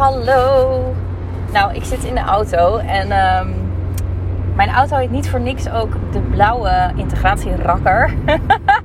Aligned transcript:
hallo. 0.00 0.94
Nou, 1.52 1.74
ik 1.74 1.84
zit 1.84 2.04
in 2.04 2.14
de 2.14 2.20
auto 2.20 2.76
en 2.76 3.10
ehm, 3.10 3.48
mijn 4.54 4.68
auto 4.70 4.96
heet 4.96 5.10
niet 5.10 5.28
voor 5.28 5.40
niks 5.40 5.70
ook 5.70 5.92
de 6.12 6.20
blauwe 6.20 6.92
integratierakker. 6.96 8.14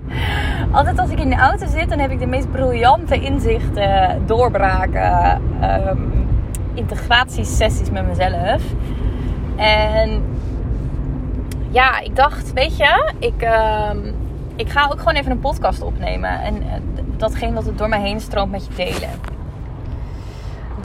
Altijd 0.71 0.99
als 0.99 1.09
ik 1.09 1.19
in 1.19 1.29
de 1.29 1.35
auto 1.35 1.65
zit, 1.67 1.89
dan 1.89 1.99
heb 1.99 2.11
ik 2.11 2.19
de 2.19 2.25
meest 2.25 2.51
briljante 2.51 3.21
inzichten, 3.21 4.21
doorbraken, 4.25 5.41
um, 5.89 6.27
integratiesessies 6.73 7.91
met 7.91 8.07
mezelf. 8.07 8.63
En 9.55 10.23
ja, 11.69 11.99
ik 11.99 12.15
dacht, 12.15 12.53
weet 12.53 12.77
je, 12.77 13.13
ik, 13.19 13.41
ehm, 13.41 13.97
ik 14.55 14.69
ga 14.69 14.85
ook 14.85 14.97
gewoon 14.97 15.15
even 15.15 15.31
een 15.31 15.39
podcast 15.39 15.81
opnemen. 15.81 16.41
En 16.41 16.55
uh, 16.55 16.71
datgene 17.17 17.53
wat 17.53 17.67
er 17.67 17.75
door 17.75 17.89
mij 17.89 18.01
heen 18.01 18.19
stroomt 18.19 18.51
met 18.51 18.65
je 18.65 18.73
delen. 18.75 19.34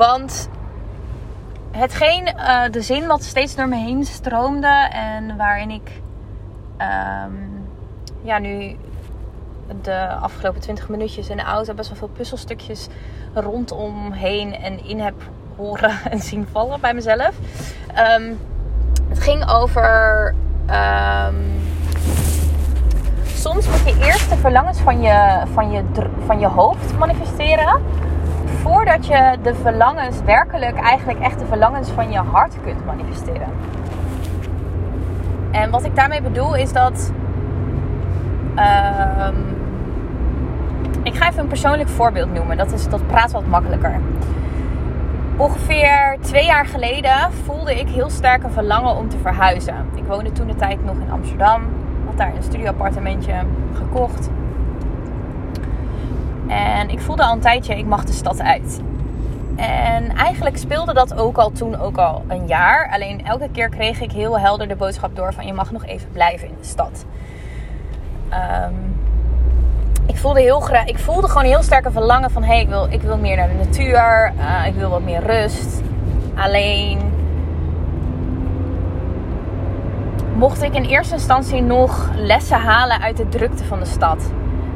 Want 0.00 0.48
hetgeen, 1.70 2.28
uh, 2.36 2.62
de 2.70 2.82
zin 2.82 3.06
wat 3.06 3.22
steeds 3.22 3.54
door 3.54 3.68
me 3.68 3.76
heen 3.76 4.04
stroomde 4.04 4.88
en 4.92 5.36
waarin 5.36 5.70
ik 5.70 5.90
um, 6.78 7.68
ja, 8.22 8.38
nu 8.38 8.76
de 9.82 10.08
afgelopen 10.08 10.60
20 10.60 10.88
minuutjes 10.88 11.28
in 11.28 11.36
de 11.36 11.42
auto 11.42 11.74
best 11.74 11.88
wel 11.88 11.98
veel 11.98 12.08
puzzelstukjes 12.08 12.88
rondomheen 13.34 14.54
en 14.54 14.84
in 14.84 15.00
heb 15.00 15.14
horen 15.56 15.98
en 16.10 16.20
zien 16.20 16.48
vallen 16.50 16.80
bij 16.80 16.94
mezelf. 16.94 17.34
Um, 18.18 18.38
het 19.08 19.20
ging 19.20 19.50
over. 19.50 20.34
Um, 20.70 21.60
soms 23.26 23.68
moet 23.68 23.84
je 23.84 24.04
eerst 24.04 24.30
de 24.30 24.36
verlangens 24.36 24.78
van 24.78 25.00
je, 25.00 25.42
van, 25.52 25.70
je, 25.70 25.82
van 26.26 26.38
je 26.38 26.46
hoofd 26.46 26.98
manifesteren 26.98 27.80
voordat 28.62 29.06
je 29.06 29.36
de 29.42 29.54
verlangens 29.54 30.22
werkelijk, 30.22 30.76
eigenlijk 30.76 31.20
echt 31.20 31.38
de 31.38 31.46
verlangens 31.46 31.88
van 31.90 32.10
je 32.10 32.18
hart 32.18 32.54
kunt 32.64 32.84
manifesteren. 32.86 33.48
En 35.50 35.70
wat 35.70 35.84
ik 35.84 35.96
daarmee 35.96 36.22
bedoel 36.22 36.56
is 36.56 36.72
dat. 36.72 37.12
Um, 38.56 39.58
ik 41.02 41.14
ga 41.14 41.28
even 41.28 41.40
een 41.40 41.46
persoonlijk 41.46 41.88
voorbeeld 41.88 42.32
noemen. 42.32 42.56
Dat, 42.56 42.72
is, 42.72 42.88
dat 42.88 43.06
praat 43.06 43.32
wat 43.32 43.46
makkelijker. 43.46 44.00
Ongeveer 45.36 46.16
twee 46.20 46.44
jaar 46.44 46.66
geleden 46.66 47.32
voelde 47.44 47.80
ik 47.80 47.88
heel 47.88 48.10
sterk 48.10 48.42
een 48.42 48.50
verlangen 48.50 48.96
om 48.96 49.08
te 49.08 49.18
verhuizen. 49.18 49.74
Ik 49.94 50.04
woonde 50.04 50.32
toen 50.32 50.46
de 50.46 50.56
tijd 50.56 50.84
nog 50.84 50.96
in 50.96 51.10
Amsterdam. 51.10 51.62
Had 52.06 52.16
daar 52.16 52.34
een 52.36 52.42
studioappartementje 52.42 53.32
gekocht. 53.74 54.30
En 56.50 56.90
ik 56.90 57.00
voelde 57.00 57.24
al 57.24 57.32
een 57.32 57.40
tijdje, 57.40 57.78
ik 57.78 57.86
mag 57.86 58.04
de 58.04 58.12
stad 58.12 58.40
uit. 58.40 58.80
En 59.56 60.16
eigenlijk 60.16 60.56
speelde 60.56 60.94
dat 60.94 61.14
ook 61.14 61.36
al 61.36 61.50
toen 61.50 61.78
ook 61.78 61.96
al 61.96 62.24
een 62.28 62.46
jaar. 62.46 62.90
Alleen 62.92 63.26
elke 63.26 63.48
keer 63.52 63.68
kreeg 63.68 64.00
ik 64.00 64.12
heel 64.12 64.38
helder 64.38 64.68
de 64.68 64.76
boodschap 64.76 65.16
door 65.16 65.32
van 65.32 65.46
je 65.46 65.52
mag 65.52 65.70
nog 65.70 65.84
even 65.84 66.10
blijven 66.12 66.48
in 66.48 66.54
de 66.60 66.66
stad. 66.66 67.04
Um, 68.32 68.98
ik 70.06 70.16
voelde, 70.16 70.40
heel 70.40 70.68
ik 70.84 70.98
voelde 70.98 71.28
gewoon 71.28 71.44
heel 71.44 71.62
sterk 71.62 71.84
een 71.84 71.92
verlangen 71.92 72.30
van 72.30 72.42
hé, 72.42 72.52
hey, 72.52 72.60
ik, 72.60 72.68
wil, 72.68 72.86
ik 72.90 73.02
wil 73.02 73.16
meer 73.16 73.36
naar 73.36 73.48
de 73.48 73.54
natuur. 73.54 74.32
Uh, 74.36 74.66
ik 74.66 74.74
wil 74.74 74.90
wat 74.90 75.02
meer 75.02 75.22
rust. 75.26 75.82
Alleen 76.36 76.98
mocht 80.34 80.62
ik 80.62 80.74
in 80.74 80.84
eerste 80.84 81.14
instantie 81.14 81.62
nog 81.62 82.10
lessen 82.14 82.58
halen 82.58 83.00
uit 83.00 83.16
de 83.16 83.28
drukte 83.28 83.64
van 83.64 83.78
de 83.78 83.84
stad 83.84 84.30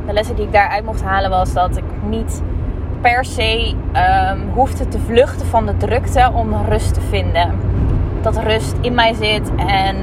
de 0.06 0.12
lessen 0.12 0.36
die 0.36 0.44
ik 0.44 0.52
daaruit 0.52 0.84
mocht 0.84 1.02
halen 1.02 1.30
was 1.30 1.52
dat 1.52 1.76
ik 1.76 1.84
niet 2.08 2.42
per 3.00 3.24
se 3.24 3.74
um, 4.32 4.50
hoefde 4.54 4.88
te 4.88 4.98
vluchten 4.98 5.46
van 5.46 5.66
de 5.66 5.76
drukte 5.76 6.30
om 6.34 6.54
rust 6.68 6.94
te 6.94 7.00
vinden. 7.00 7.50
Dat 8.22 8.36
rust 8.36 8.74
in 8.80 8.94
mij 8.94 9.14
zit 9.14 9.50
en 9.66 9.96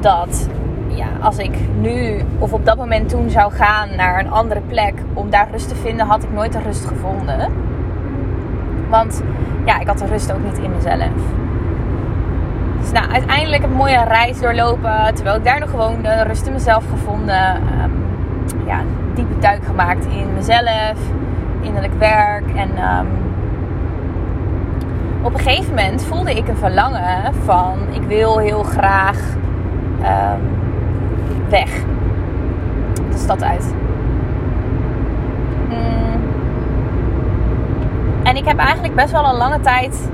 dat 0.00 0.48
ja, 0.88 1.06
als 1.20 1.38
ik 1.38 1.58
nu 1.80 2.24
of 2.38 2.52
op 2.52 2.64
dat 2.64 2.76
moment 2.76 3.08
toen 3.08 3.30
zou 3.30 3.52
gaan 3.52 3.88
naar 3.96 4.20
een 4.20 4.30
andere 4.30 4.60
plek 4.60 4.94
om 5.12 5.30
daar 5.30 5.48
rust 5.50 5.68
te 5.68 5.74
vinden, 5.74 6.06
had 6.06 6.22
ik 6.22 6.32
nooit 6.32 6.52
de 6.52 6.60
rust 6.60 6.84
gevonden. 6.84 7.52
Want 8.88 9.22
ja, 9.64 9.80
ik 9.80 9.86
had 9.86 9.98
de 9.98 10.06
rust 10.06 10.32
ook 10.32 10.44
niet 10.44 10.58
in 10.58 10.70
mezelf. 10.70 11.10
Dus 12.80 12.92
nou, 12.92 13.12
uiteindelijk 13.12 13.62
een 13.62 13.72
mooie 13.72 14.04
reis 14.04 14.40
doorlopen. 14.40 15.14
Terwijl 15.14 15.36
ik 15.36 15.44
daar 15.44 15.60
nog 15.60 15.70
woonde, 15.70 16.22
rust 16.22 16.46
in 16.46 16.52
mezelf 16.52 16.84
gevonden. 16.90 17.56
Um, 17.56 17.92
ja, 18.66 18.80
diepe 19.14 19.38
duik 19.38 19.64
gemaakt 19.64 20.06
in 20.06 20.32
mezelf, 20.34 20.98
innerlijk 21.60 21.94
werk. 21.98 22.54
En 22.54 22.70
um, 22.98 23.06
op 25.22 25.32
een 25.32 25.40
gegeven 25.40 25.74
moment 25.74 26.04
voelde 26.04 26.34
ik 26.34 26.48
een 26.48 26.56
verlangen 26.56 27.34
van 27.44 27.78
ik 27.90 28.02
wil 28.02 28.38
heel 28.38 28.62
graag 28.62 29.18
um, 30.00 30.40
weg. 31.48 31.70
De 33.10 33.18
stad 33.18 33.42
uit. 33.42 33.74
Mm. 35.68 36.22
En 38.22 38.36
ik 38.36 38.44
heb 38.44 38.58
eigenlijk 38.58 38.94
best 38.94 39.12
wel 39.12 39.24
een 39.24 39.36
lange 39.36 39.60
tijd 39.60 40.10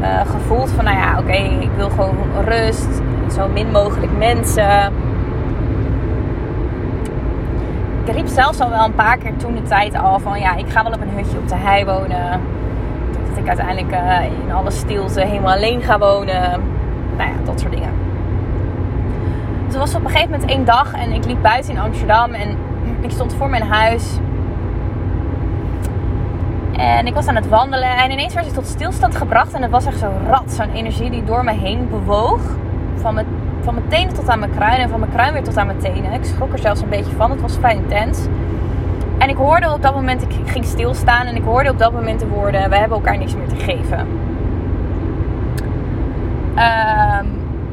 uh, 0.00 0.20
gevoeld 0.20 0.70
van 0.70 0.84
nou 0.84 0.96
ja, 0.96 1.18
oké, 1.18 1.62
ik 1.62 1.70
wil 1.76 1.88
gewoon 1.88 2.16
rust. 2.44 3.02
Zo 3.34 3.48
min 3.48 3.70
mogelijk 3.70 4.18
mensen 4.18 4.92
ik 8.06 8.14
riep 8.14 8.26
zelfs 8.26 8.60
al 8.60 8.70
wel 8.70 8.84
een 8.84 8.94
paar 8.94 9.16
keer 9.16 9.36
toen 9.36 9.54
de 9.54 9.62
tijd 9.62 9.94
al 9.94 10.18
van 10.18 10.40
ja, 10.40 10.54
ik 10.54 10.68
ga 10.68 10.82
wel 10.82 10.92
op 10.92 11.00
een 11.00 11.10
hutje 11.10 11.38
op 11.38 11.48
de 11.48 11.54
hei 11.56 11.84
wonen. 11.84 12.40
Dat 13.28 13.38
ik 13.38 13.48
uiteindelijk 13.48 13.92
uh, 13.92 14.24
in 14.44 14.52
alle 14.52 14.70
stilte 14.70 15.20
helemaal 15.20 15.54
alleen 15.54 15.82
ga 15.82 15.98
wonen. 15.98 16.62
Nou 17.16 17.30
ja, 17.30 17.36
dat 17.44 17.60
soort 17.60 17.72
dingen. 17.72 17.90
Toen 19.68 19.78
was 19.78 19.94
op 19.94 20.04
een 20.04 20.10
gegeven 20.10 20.30
moment 20.30 20.50
één 20.50 20.64
dag 20.64 20.92
en 20.92 21.12
ik 21.12 21.24
liep 21.24 21.42
buiten 21.42 21.72
in 21.72 21.78
Amsterdam 21.78 22.32
en 22.32 22.56
ik 23.00 23.10
stond 23.10 23.34
voor 23.34 23.50
mijn 23.50 23.62
huis. 23.62 24.18
En 26.76 27.06
ik 27.06 27.14
was 27.14 27.26
aan 27.26 27.36
het 27.36 27.48
wandelen 27.48 27.96
en 27.96 28.10
ineens 28.10 28.34
werd 28.34 28.46
ik 28.46 28.52
tot 28.52 28.66
stilstand 28.66 29.16
gebracht. 29.16 29.52
En 29.52 29.62
het 29.62 29.70
was 29.70 29.86
echt 29.86 29.98
zo 29.98 30.12
rat, 30.28 30.52
zo'n 30.52 30.72
energie 30.72 31.10
die 31.10 31.24
door 31.24 31.44
me 31.44 31.52
heen 31.52 31.88
bewoog. 31.90 32.40
Van 32.94 33.14
mijn 33.14 33.26
van 33.66 33.74
mijn 33.74 33.88
tenen 33.88 34.14
tot 34.14 34.28
aan 34.28 34.38
mijn 34.38 34.50
kruin 34.50 34.78
en 34.78 34.88
van 34.88 35.00
mijn 35.00 35.12
kruin 35.12 35.32
weer 35.32 35.42
tot 35.42 35.56
aan 35.56 35.66
mijn 35.66 35.78
tenen. 35.78 36.12
Ik 36.12 36.24
schrok 36.24 36.52
er 36.52 36.58
zelfs 36.58 36.80
een 36.80 36.88
beetje 36.88 37.16
van. 37.16 37.30
Het 37.30 37.40
was 37.40 37.56
vrij 37.56 37.74
intens. 37.74 38.26
En 39.18 39.28
ik 39.28 39.36
hoorde 39.36 39.72
op 39.72 39.82
dat 39.82 39.94
moment, 39.94 40.22
ik 40.22 40.30
ging 40.44 40.64
stilstaan 40.64 41.26
en 41.26 41.36
ik 41.36 41.42
hoorde 41.42 41.70
op 41.70 41.78
dat 41.78 41.92
moment 41.92 42.20
de 42.20 42.26
woorden: 42.26 42.70
We 42.70 42.76
hebben 42.76 42.96
elkaar 42.96 43.18
niks 43.18 43.34
meer 43.34 43.48
te 43.48 43.56
geven. 43.56 43.98
Um, 46.50 47.26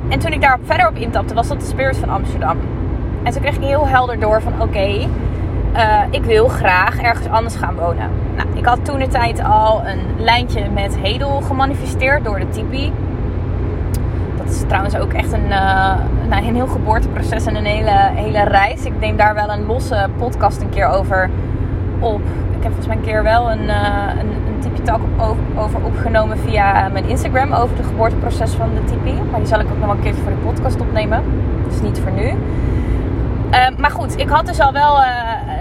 en 0.10 0.20
toen 0.20 0.32
ik 0.32 0.42
daarop 0.42 0.62
verder 0.66 0.88
op 0.88 0.96
intapte, 0.96 1.34
was 1.34 1.48
dat 1.48 1.60
de 1.60 1.66
Spirit 1.66 1.98
van 1.98 2.10
Amsterdam. 2.10 2.58
En 3.24 3.32
toen 3.32 3.42
kreeg 3.42 3.56
ik 3.56 3.64
heel 3.64 3.88
helder 3.88 4.20
door 4.20 4.42
van: 4.42 4.62
Oké, 4.62 5.08
uh, 5.76 6.02
ik 6.10 6.24
wil 6.24 6.48
graag 6.48 7.02
ergens 7.02 7.28
anders 7.28 7.56
gaan 7.56 7.76
wonen. 7.76 8.10
Nou, 8.36 8.48
ik 8.54 8.66
had 8.66 8.86
toen 8.86 9.00
de 9.00 9.08
tijd 9.08 9.44
al 9.44 9.82
een 9.86 10.00
lijntje 10.18 10.70
met 10.70 10.98
Hedel 10.98 11.42
gemanifesteerd 11.42 12.24
door 12.24 12.40
de 12.40 12.50
tipi 12.50 12.92
is 14.54 14.64
trouwens 14.68 14.96
ook 14.96 15.14
echt 15.14 15.32
een, 15.32 15.46
uh, 15.46 15.96
nou, 16.30 16.48
een 16.48 16.56
heel 16.56 16.68
geboorteproces 16.68 17.46
en 17.46 17.56
een 17.56 17.66
hele, 17.66 18.10
hele 18.14 18.44
reis. 18.44 18.86
Ik 18.86 19.00
neem 19.00 19.18
daar 19.18 19.34
wel 19.34 19.50
een 19.50 19.66
losse 19.66 20.10
podcast 20.18 20.62
een 20.62 20.70
keer 20.70 20.88
over 20.88 21.30
op. 22.00 22.22
Ik 22.58 22.64
heb 22.64 22.72
volgens 22.74 22.88
mij 22.88 22.96
een 22.96 23.04
keer 23.04 23.24
wel 23.24 23.52
een, 23.52 23.64
uh, 23.64 24.08
een, 24.20 24.28
een 24.28 24.84
Talk 24.84 25.02
over 25.58 25.84
opgenomen 25.84 26.38
via 26.38 26.90
mijn 26.90 27.08
Instagram 27.08 27.54
over 27.54 27.78
het 27.78 27.86
geboorteproces 27.86 28.52
van 28.52 28.70
de 28.74 28.84
Tipi. 28.84 29.22
Maar 29.32 29.40
die 29.40 29.48
zal 29.48 29.60
ik 29.60 29.66
ook 29.66 29.78
nog 29.78 29.86
wel 29.86 29.96
een 29.96 30.02
keer 30.02 30.16
voor 30.16 30.32
de 30.32 30.38
podcast 30.46 30.82
opnemen. 30.82 31.24
Dus 31.68 31.82
niet 31.82 32.00
voor 32.00 32.12
nu. 32.12 32.28
Uh, 32.28 33.78
maar 33.78 33.92
goed, 33.92 34.20
ik 34.20 34.30
had 34.30 34.46
dus 34.46 34.60
al 34.60 34.74
wel 34.74 34.98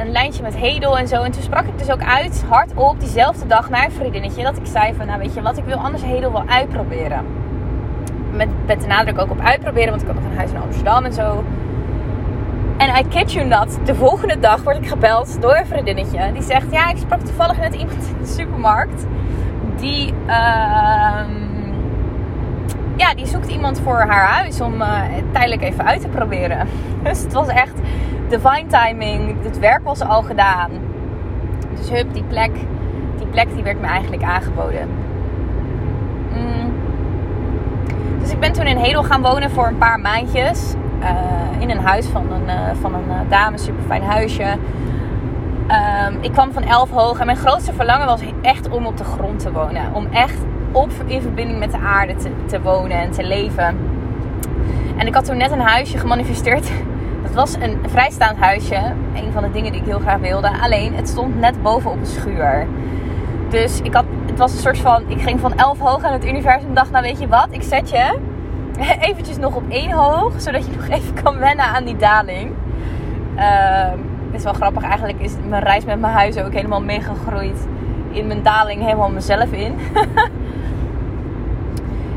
een 0.01 0.13
lijntje 0.13 0.43
met 0.43 0.57
Hedel 0.57 0.99
en 0.99 1.09
zo. 1.09 1.23
En 1.23 1.31
toen 1.31 1.43
sprak 1.43 1.65
ik 1.65 1.79
dus 1.79 1.91
ook 1.91 2.03
uit, 2.03 2.45
hardop, 2.49 3.01
diezelfde 3.01 3.47
dag 3.47 3.71
naar 3.71 3.85
een 3.85 3.93
vriendinnetje. 3.93 4.43
Dat 4.43 4.57
ik 4.57 4.67
zei 4.67 4.95
van, 4.95 5.07
nou 5.07 5.19
weet 5.19 5.35
je 5.35 5.43
wat, 5.43 5.57
ik 5.57 5.65
wil 5.65 5.77
anders 5.77 6.03
Hedel 6.03 6.33
wel 6.33 6.45
uitproberen 6.47 7.42
met, 8.33 8.49
met 8.67 8.81
de 8.81 8.87
nadruk 8.87 9.19
ook 9.19 9.31
op 9.31 9.41
uitproberen, 9.41 9.91
want 9.91 10.03
ik 10.03 10.07
had 10.07 10.17
nog 10.17 10.25
een 10.25 10.37
huis 10.37 10.51
in 10.51 10.61
Amsterdam 10.61 11.05
en 11.05 11.13
zo. 11.13 11.45
En 12.77 13.05
I 13.05 13.09
kid 13.09 13.33
you 13.33 13.47
not, 13.47 13.79
de 13.85 13.95
volgende 13.95 14.39
dag 14.39 14.63
word 14.63 14.77
ik 14.77 14.89
gebeld 14.89 15.41
door 15.41 15.57
een 15.57 15.67
vriendinnetje. 15.67 16.33
Die 16.33 16.43
zegt, 16.43 16.67
ja, 16.71 16.91
ik 16.91 16.97
sprak 16.97 17.21
toevallig 17.21 17.59
net 17.59 17.75
iemand 17.75 18.05
in 18.09 18.17
de 18.21 18.27
supermarkt. 18.27 19.07
Die, 19.77 20.13
uh, 20.27 21.23
ja, 22.97 23.15
die 23.17 23.27
zoekt 23.27 23.51
iemand 23.51 23.81
voor 23.81 23.99
haar 23.99 24.27
huis 24.27 24.61
om 24.61 24.81
uh, 24.81 25.01
tijdelijk 25.33 25.63
even 25.63 25.85
uit 25.85 26.01
te 26.01 26.09
proberen. 26.09 26.67
Dus 27.03 27.23
het 27.23 27.33
was 27.33 27.49
echt 27.49 27.75
divine 28.29 28.67
timing. 28.67 29.43
Het 29.43 29.59
werk 29.59 29.85
was 29.85 30.01
al 30.01 30.23
gedaan. 30.23 30.71
Dus 31.77 31.91
hup, 31.91 32.13
die 32.13 32.23
plek, 32.23 32.53
die 33.17 33.27
plek 33.27 33.55
die 33.55 33.63
werd 33.63 33.81
me 33.81 33.87
eigenlijk 33.87 34.23
aangeboden. 34.23 34.89
ik 38.23 38.29
ben 38.43 38.53
toen 38.53 38.67
in 38.67 38.77
Hedel 38.77 39.03
gaan 39.03 39.23
wonen 39.23 39.51
voor 39.51 39.67
een 39.67 39.79
paar 39.79 40.01
maandjes. 40.01 40.75
Uh, 41.01 41.09
in 41.59 41.71
een 41.71 41.79
huis 41.79 42.07
van 42.07 42.33
een, 42.33 42.45
uh, 42.47 42.81
van 42.81 42.95
een 42.95 43.09
uh, 43.09 43.31
dame, 43.31 43.59
super 43.59 43.83
fijn 43.87 44.03
huisje. 44.03 44.57
Ehm, 45.67 46.15
ik 46.21 46.33
kwam 46.33 46.53
van 46.53 46.63
elf 46.63 46.91
hoog 46.91 47.19
en 47.19 47.27
mijn 47.27 47.39
grootste 47.39 47.73
verlangen 47.73 48.07
was 48.07 48.21
echt 48.41 48.69
om 48.69 48.87
op 48.87 48.97
de 48.97 49.05
grond 49.05 49.39
te 49.39 49.53
wonen. 49.53 49.95
Om 49.95 50.07
echt 50.13 50.37
op, 50.73 50.91
in 51.07 51.21
verbinding 51.21 51.59
met 51.59 51.71
de 51.71 51.79
aarde 51.79 52.15
te, 52.15 52.31
te 52.47 52.63
wonen 52.63 52.99
en 52.99 53.11
te 53.11 53.25
leven. 53.25 53.77
En 54.97 55.07
ik 55.07 55.15
had 55.15 55.25
toen 55.25 55.37
net 55.37 55.51
een 55.51 55.61
huisje 55.61 55.99
gemanifesteerd. 55.99 56.71
Dat 57.25 57.35
was 57.35 57.55
een 57.55 57.79
vrijstaand 57.87 58.39
huisje. 58.39 58.81
Een 59.15 59.33
van 59.33 59.43
de 59.43 59.51
dingen 59.51 59.73
die 59.73 59.81
ik 59.81 59.87
heel 59.87 60.01
graag 60.01 60.21
wilde. 60.21 60.51
Alleen, 60.63 60.95
het 60.95 61.09
stond 61.09 61.41
net 61.41 61.63
bovenop 61.63 61.99
een 61.99 62.07
schuur. 62.07 62.67
Dus 63.49 63.81
ik 63.81 63.95
had, 63.95 64.05
het 64.27 64.39
was 64.39 64.53
een 64.53 64.59
soort 64.59 64.79
van... 64.79 65.03
Ik 65.07 65.21
ging 65.21 65.41
van 65.41 65.55
elf 65.55 65.79
hoog 65.79 66.05
aan 66.05 66.13
het 66.13 66.27
universum. 66.27 66.75
dacht, 66.75 66.91
nou 66.91 67.05
weet 67.05 67.21
je 67.21 67.29
wat? 67.29 67.47
Ik 67.51 67.63
zet 67.63 67.91
je 67.91 68.31
eventjes 69.09 69.39
nog 69.39 69.55
op 69.55 69.65
één 69.69 69.91
hoog. 69.91 70.41
Zodat 70.41 70.67
je 70.67 70.73
nog 70.77 70.89
even 70.89 71.23
kan 71.23 71.39
wennen 71.39 71.65
aan 71.65 71.85
die 71.85 71.97
daling. 71.97 72.51
Uh, 73.37 73.93
is 74.33 74.43
wel 74.43 74.53
grappig. 74.53 74.83
Eigenlijk 74.83 75.21
is 75.21 75.33
mijn 75.49 75.63
reis 75.63 75.85
met 75.85 76.01
mijn 76.01 76.13
huis 76.13 76.39
ook 76.39 76.53
helemaal 76.53 76.83
meegegroeid. 76.83 77.67
In 78.11 78.27
mijn 78.27 78.43
daling 78.43 78.83
helemaal 78.83 79.11
mezelf 79.11 79.53
in. 79.53 79.75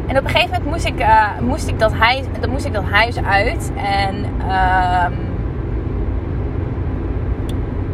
En 0.08 0.18
op 0.18 0.24
een 0.24 0.30
gegeven 0.30 0.50
moment 0.50 0.72
moest 0.72 0.86
ik, 0.86 1.00
uh, 1.00 1.40
moest 1.42 1.68
ik, 1.68 1.80
dat, 1.80 1.94
huis, 1.94 2.26
moest 2.50 2.66
ik 2.66 2.74
dat 2.74 2.84
huis 2.84 3.24
uit. 3.24 3.72
En 3.76 4.16
um, 4.16 5.14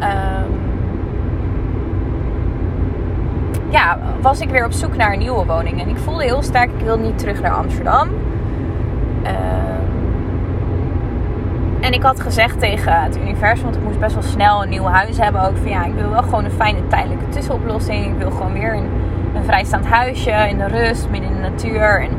um, 0.02 0.60
ja, 3.68 3.98
was 4.20 4.40
ik 4.40 4.50
weer 4.50 4.64
op 4.64 4.72
zoek 4.72 4.96
naar 4.96 5.12
een 5.12 5.18
nieuwe 5.18 5.46
woning. 5.46 5.80
En 5.80 5.88
ik 5.88 5.96
voelde 5.96 6.24
heel 6.24 6.42
sterk, 6.42 6.70
ik 6.78 6.84
wil 6.84 6.98
niet 6.98 7.18
terug 7.18 7.40
naar 7.40 7.52
Amsterdam. 7.52 8.08
Um, 9.26 9.32
en 11.82 11.92
ik 11.92 12.02
had 12.02 12.20
gezegd 12.20 12.60
tegen 12.60 13.02
het 13.02 13.16
universum, 13.16 13.64
want 13.64 13.76
ik 13.76 13.82
moest 13.82 14.00
best 14.00 14.14
wel 14.14 14.22
snel 14.22 14.62
een 14.62 14.68
nieuw 14.68 14.84
huis 14.84 15.18
hebben. 15.18 15.42
Ook 15.42 15.56
van 15.56 15.68
ja, 15.68 15.84
ik 15.84 15.94
wil 15.94 16.10
wel 16.10 16.22
gewoon 16.22 16.44
een 16.44 16.50
fijne 16.50 16.86
tijdelijke 16.86 17.28
tussenoplossing. 17.28 18.06
Ik 18.06 18.18
wil 18.18 18.30
gewoon 18.30 18.52
weer 18.52 18.74
een 18.74 18.90
een 19.34 19.44
vrijstaand 19.44 19.86
huisje 19.86 20.48
in 20.48 20.58
de 20.58 20.66
rust, 20.66 21.08
midden 21.10 21.30
in 21.30 21.36
de 21.36 21.48
natuur. 21.48 22.00
En, 22.00 22.10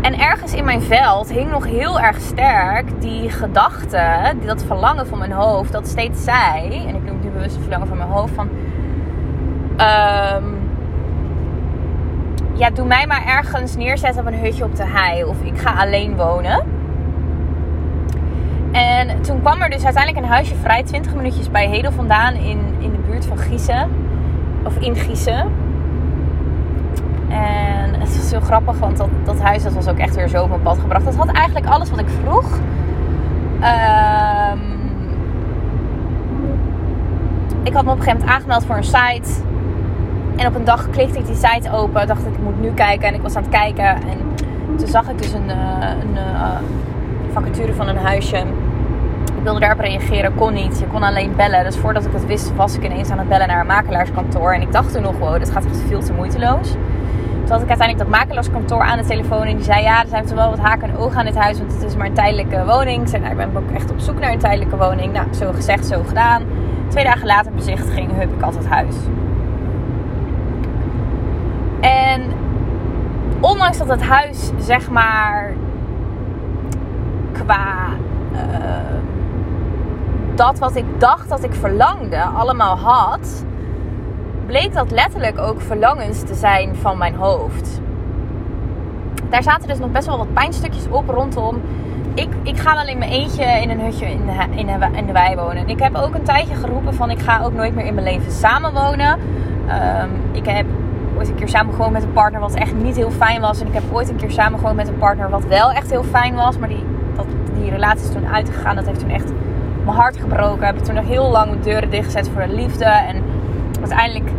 en 0.00 0.18
ergens 0.18 0.54
in 0.54 0.64
mijn 0.64 0.82
veld 0.82 1.32
hing 1.32 1.50
nog 1.50 1.66
heel 1.66 2.00
erg 2.00 2.20
sterk 2.20 3.00
die 3.00 3.30
gedachte, 3.30 4.34
dat 4.44 4.64
verlangen 4.64 5.06
van 5.06 5.18
mijn 5.18 5.32
hoofd, 5.32 5.72
dat 5.72 5.88
steeds 5.88 6.24
zei, 6.24 6.86
en 6.86 6.94
ik 6.94 7.04
noem 7.04 7.20
nu 7.22 7.28
bewust 7.28 7.52
het 7.52 7.60
verlangen 7.60 7.86
van 7.86 7.96
mijn 7.96 8.08
hoofd, 8.08 8.34
van. 8.34 8.48
Um, 9.70 10.56
ja, 12.54 12.70
doe 12.70 12.86
mij 12.86 13.06
maar 13.06 13.26
ergens 13.26 13.76
neerzetten 13.76 14.20
op 14.20 14.26
een 14.26 14.38
hutje 14.38 14.64
op 14.64 14.76
de 14.76 14.86
hei. 14.86 15.24
Of 15.24 15.42
ik 15.42 15.58
ga 15.58 15.72
alleen 15.72 16.16
wonen. 16.16 16.77
En 19.08 19.22
toen 19.22 19.40
kwam 19.40 19.62
er 19.62 19.70
dus 19.70 19.84
uiteindelijk 19.84 20.24
een 20.24 20.32
huisje 20.32 20.54
vrij, 20.54 20.82
20 20.82 21.14
minuutjes 21.14 21.50
bij 21.50 21.68
Hedel 21.68 21.92
vandaan 21.92 22.34
in, 22.34 22.60
in 22.78 22.90
de 22.90 22.98
buurt 23.10 23.26
van 23.26 23.38
Giezen 23.38 23.88
of 24.64 24.76
in 24.76 24.96
En 27.28 27.94
het 28.00 28.16
was 28.16 28.30
heel 28.30 28.40
grappig, 28.40 28.78
want 28.78 28.96
dat, 28.96 29.08
dat 29.24 29.40
huis 29.40 29.62
dat 29.62 29.72
was 29.72 29.88
ook 29.88 29.98
echt 29.98 30.14
weer 30.14 30.28
zo 30.28 30.42
op 30.42 30.48
mijn 30.48 30.62
pad 30.62 30.78
gebracht. 30.78 31.04
Dat 31.04 31.14
had 31.14 31.32
eigenlijk 31.32 31.66
alles 31.66 31.90
wat 31.90 31.98
ik 31.98 32.08
vroeg. 32.22 32.58
Um, 33.54 34.60
ik 37.62 37.72
had 37.72 37.84
me 37.84 37.90
op 37.90 37.96
een 37.96 38.02
gegeven 38.02 38.18
moment 38.18 38.30
aangemeld 38.30 38.64
voor 38.64 38.76
een 38.76 38.84
site. 38.84 39.30
En 40.36 40.46
op 40.46 40.54
een 40.54 40.64
dag 40.64 40.90
klikte 40.90 41.18
ik 41.18 41.26
die 41.26 41.34
site 41.34 41.72
open. 41.72 42.06
Dacht 42.06 42.26
ik, 42.26 42.32
ik 42.32 42.42
moet 42.42 42.60
nu 42.60 42.70
kijken. 42.70 43.08
En 43.08 43.14
ik 43.14 43.22
was 43.22 43.36
aan 43.36 43.42
het 43.42 43.50
kijken. 43.50 43.84
En 43.84 44.18
toen 44.76 44.88
zag 44.88 45.10
ik 45.10 45.18
dus 45.18 45.32
een, 45.32 45.48
uh, 45.48 45.88
een 46.00 46.14
uh, 46.14 46.58
vacature 47.32 47.74
van 47.74 47.88
een 47.88 47.96
huisje 47.96 48.44
wilde 49.48 49.66
daarop 49.66 49.80
reageren, 49.80 50.34
kon 50.34 50.52
niet. 50.52 50.78
Je 50.78 50.86
kon 50.86 51.02
alleen 51.02 51.32
bellen. 51.36 51.64
Dus 51.64 51.76
voordat 51.76 52.04
ik 52.04 52.12
het 52.12 52.26
wist, 52.26 52.54
was 52.54 52.76
ik 52.76 52.84
ineens 52.84 53.10
aan 53.10 53.18
het 53.18 53.28
bellen 53.28 53.48
naar 53.48 53.60
een 53.60 53.66
makelaarskantoor. 53.66 54.52
En 54.52 54.60
ik 54.60 54.72
dacht 54.72 54.92
toen 54.92 55.02
nog, 55.02 55.18
wow, 55.18 55.38
dit 55.38 55.50
gaat 55.50 55.64
echt 55.64 55.80
veel 55.86 56.00
te 56.00 56.12
moeiteloos. 56.12 56.70
Toen 56.70 57.56
had 57.56 57.62
ik 57.62 57.68
uiteindelijk 57.68 57.98
dat 57.98 58.08
makelaarskantoor 58.08 58.82
aan 58.82 58.98
de 58.98 59.04
telefoon. 59.04 59.42
En 59.42 59.56
die 59.56 59.64
zei, 59.64 59.82
ja, 59.82 60.02
er 60.02 60.08
zijn 60.08 60.24
toch 60.26 60.34
wel 60.34 60.50
wat 60.50 60.58
haken 60.58 60.88
en 60.88 60.96
ogen 60.96 61.18
aan 61.18 61.24
dit 61.24 61.36
huis. 61.36 61.58
Want 61.58 61.72
het 61.72 61.82
is 61.82 61.96
maar 61.96 62.06
een 62.06 62.14
tijdelijke 62.14 62.64
woning. 62.64 63.02
Ik 63.02 63.08
zei, 63.08 63.22
nou, 63.22 63.40
ik 63.40 63.52
ben 63.52 63.62
ook 63.62 63.70
echt 63.70 63.90
op 63.90 63.98
zoek 63.98 64.18
naar 64.18 64.32
een 64.32 64.38
tijdelijke 64.38 64.76
woning. 64.76 65.12
Nou, 65.12 65.26
zo 65.34 65.52
gezegd, 65.52 65.86
zo 65.86 66.02
gedaan. 66.06 66.42
Twee 66.88 67.04
dagen 67.04 67.26
later 67.26 67.52
bezichtiging, 67.52 68.12
hup, 68.12 68.32
ik 68.34 68.44
het 68.44 68.66
huis. 68.66 68.96
En 71.80 72.22
ondanks 73.40 73.78
dat 73.78 73.88
het 73.88 74.02
huis, 74.02 74.50
zeg 74.58 74.90
maar, 74.90 75.52
qua... 77.32 77.88
Uh, 78.32 78.97
dat 80.38 80.58
wat 80.58 80.76
ik 80.76 80.84
dacht 80.98 81.28
dat 81.28 81.44
ik 81.44 81.54
verlangde 81.54 82.22
allemaal 82.22 82.76
had, 82.76 83.44
bleek 84.46 84.74
dat 84.74 84.90
letterlijk 84.90 85.38
ook 85.38 85.60
verlangens 85.60 86.22
te 86.22 86.34
zijn 86.34 86.76
van 86.76 86.98
mijn 86.98 87.14
hoofd. 87.14 87.80
Daar 89.30 89.42
zaten 89.42 89.68
dus 89.68 89.78
nog 89.78 89.90
best 89.90 90.06
wel 90.06 90.18
wat 90.18 90.32
pijnstukjes 90.32 90.88
op 90.90 91.08
rondom. 91.08 91.60
Ik, 92.14 92.28
ik 92.42 92.58
ga 92.58 92.72
alleen 92.72 92.98
mijn 92.98 93.10
eentje 93.10 93.44
in 93.44 93.70
een 93.70 93.80
hutje 93.80 94.06
in 94.06 94.26
de, 94.26 94.56
in, 94.56 94.66
de, 94.66 94.88
in 94.92 95.06
de 95.06 95.12
wei 95.12 95.36
wonen. 95.36 95.68
Ik 95.68 95.78
heb 95.78 95.94
ook 95.94 96.14
een 96.14 96.22
tijdje 96.22 96.54
geroepen 96.54 96.94
van 96.94 97.10
ik 97.10 97.18
ga 97.18 97.42
ook 97.44 97.52
nooit 97.52 97.74
meer 97.74 97.84
in 97.84 97.94
mijn 97.94 98.06
leven 98.06 98.32
samenwonen. 98.32 99.18
Um, 100.02 100.10
ik 100.32 100.46
heb 100.46 100.66
ooit 101.16 101.28
een 101.28 101.34
keer 101.34 101.48
samen 101.48 101.74
gewoond 101.74 101.92
met 101.92 102.02
een 102.02 102.12
partner 102.12 102.40
wat 102.40 102.54
echt 102.54 102.74
niet 102.74 102.96
heel 102.96 103.10
fijn 103.10 103.40
was. 103.40 103.60
En 103.60 103.66
ik 103.66 103.74
heb 103.74 103.82
ooit 103.92 104.08
een 104.08 104.16
keer 104.16 104.30
samen 104.30 104.58
gewoond 104.58 104.76
met 104.76 104.88
een 104.88 104.98
partner 104.98 105.30
wat 105.30 105.44
wel 105.44 105.72
echt 105.72 105.90
heel 105.90 106.04
fijn 106.04 106.34
was. 106.34 106.58
Maar 106.58 106.68
die, 106.68 106.84
dat, 107.16 107.26
die 107.54 107.70
relatie 107.70 108.08
is 108.08 108.12
toen 108.12 108.26
uitgegaan. 108.26 108.76
Dat 108.76 108.86
heeft 108.86 109.00
toen 109.00 109.10
echt 109.10 109.32
mijn 109.88 110.00
hart 110.00 110.16
gebroken. 110.16 110.66
Heb 110.66 110.76
ik 110.76 110.84
toen 110.84 110.94
nog 110.94 111.06
heel 111.06 111.30
lang 111.30 111.50
de 111.50 111.60
deuren 111.60 111.90
dichtgezet 111.90 112.28
voor 112.28 112.42
de 112.42 112.54
liefde. 112.54 112.84
En 112.84 113.22
uiteindelijk 113.80 114.30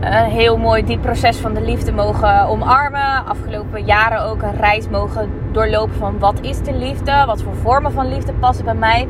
een 0.00 0.30
heel 0.30 0.56
mooi 0.56 0.84
diep 0.84 1.00
proces 1.00 1.36
van 1.36 1.54
de 1.54 1.60
liefde 1.60 1.92
mogen 1.92 2.46
omarmen. 2.46 3.26
Afgelopen 3.26 3.84
jaren 3.84 4.22
ook 4.24 4.42
een 4.42 4.56
reis 4.56 4.88
mogen 4.88 5.30
doorlopen 5.52 5.94
van 5.94 6.18
wat 6.18 6.40
is 6.40 6.62
de 6.62 6.74
liefde? 6.74 7.22
Wat 7.26 7.42
voor 7.42 7.54
vormen 7.54 7.92
van 7.92 8.08
liefde 8.08 8.32
passen 8.32 8.64
bij 8.64 8.74
mij? 8.74 9.08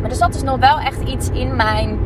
Maar 0.00 0.10
er 0.10 0.16
zat 0.16 0.32
dus 0.32 0.42
nog 0.42 0.58
wel 0.58 0.78
echt 0.78 1.00
iets 1.00 1.30
in 1.30 1.56
mijn 1.56 1.98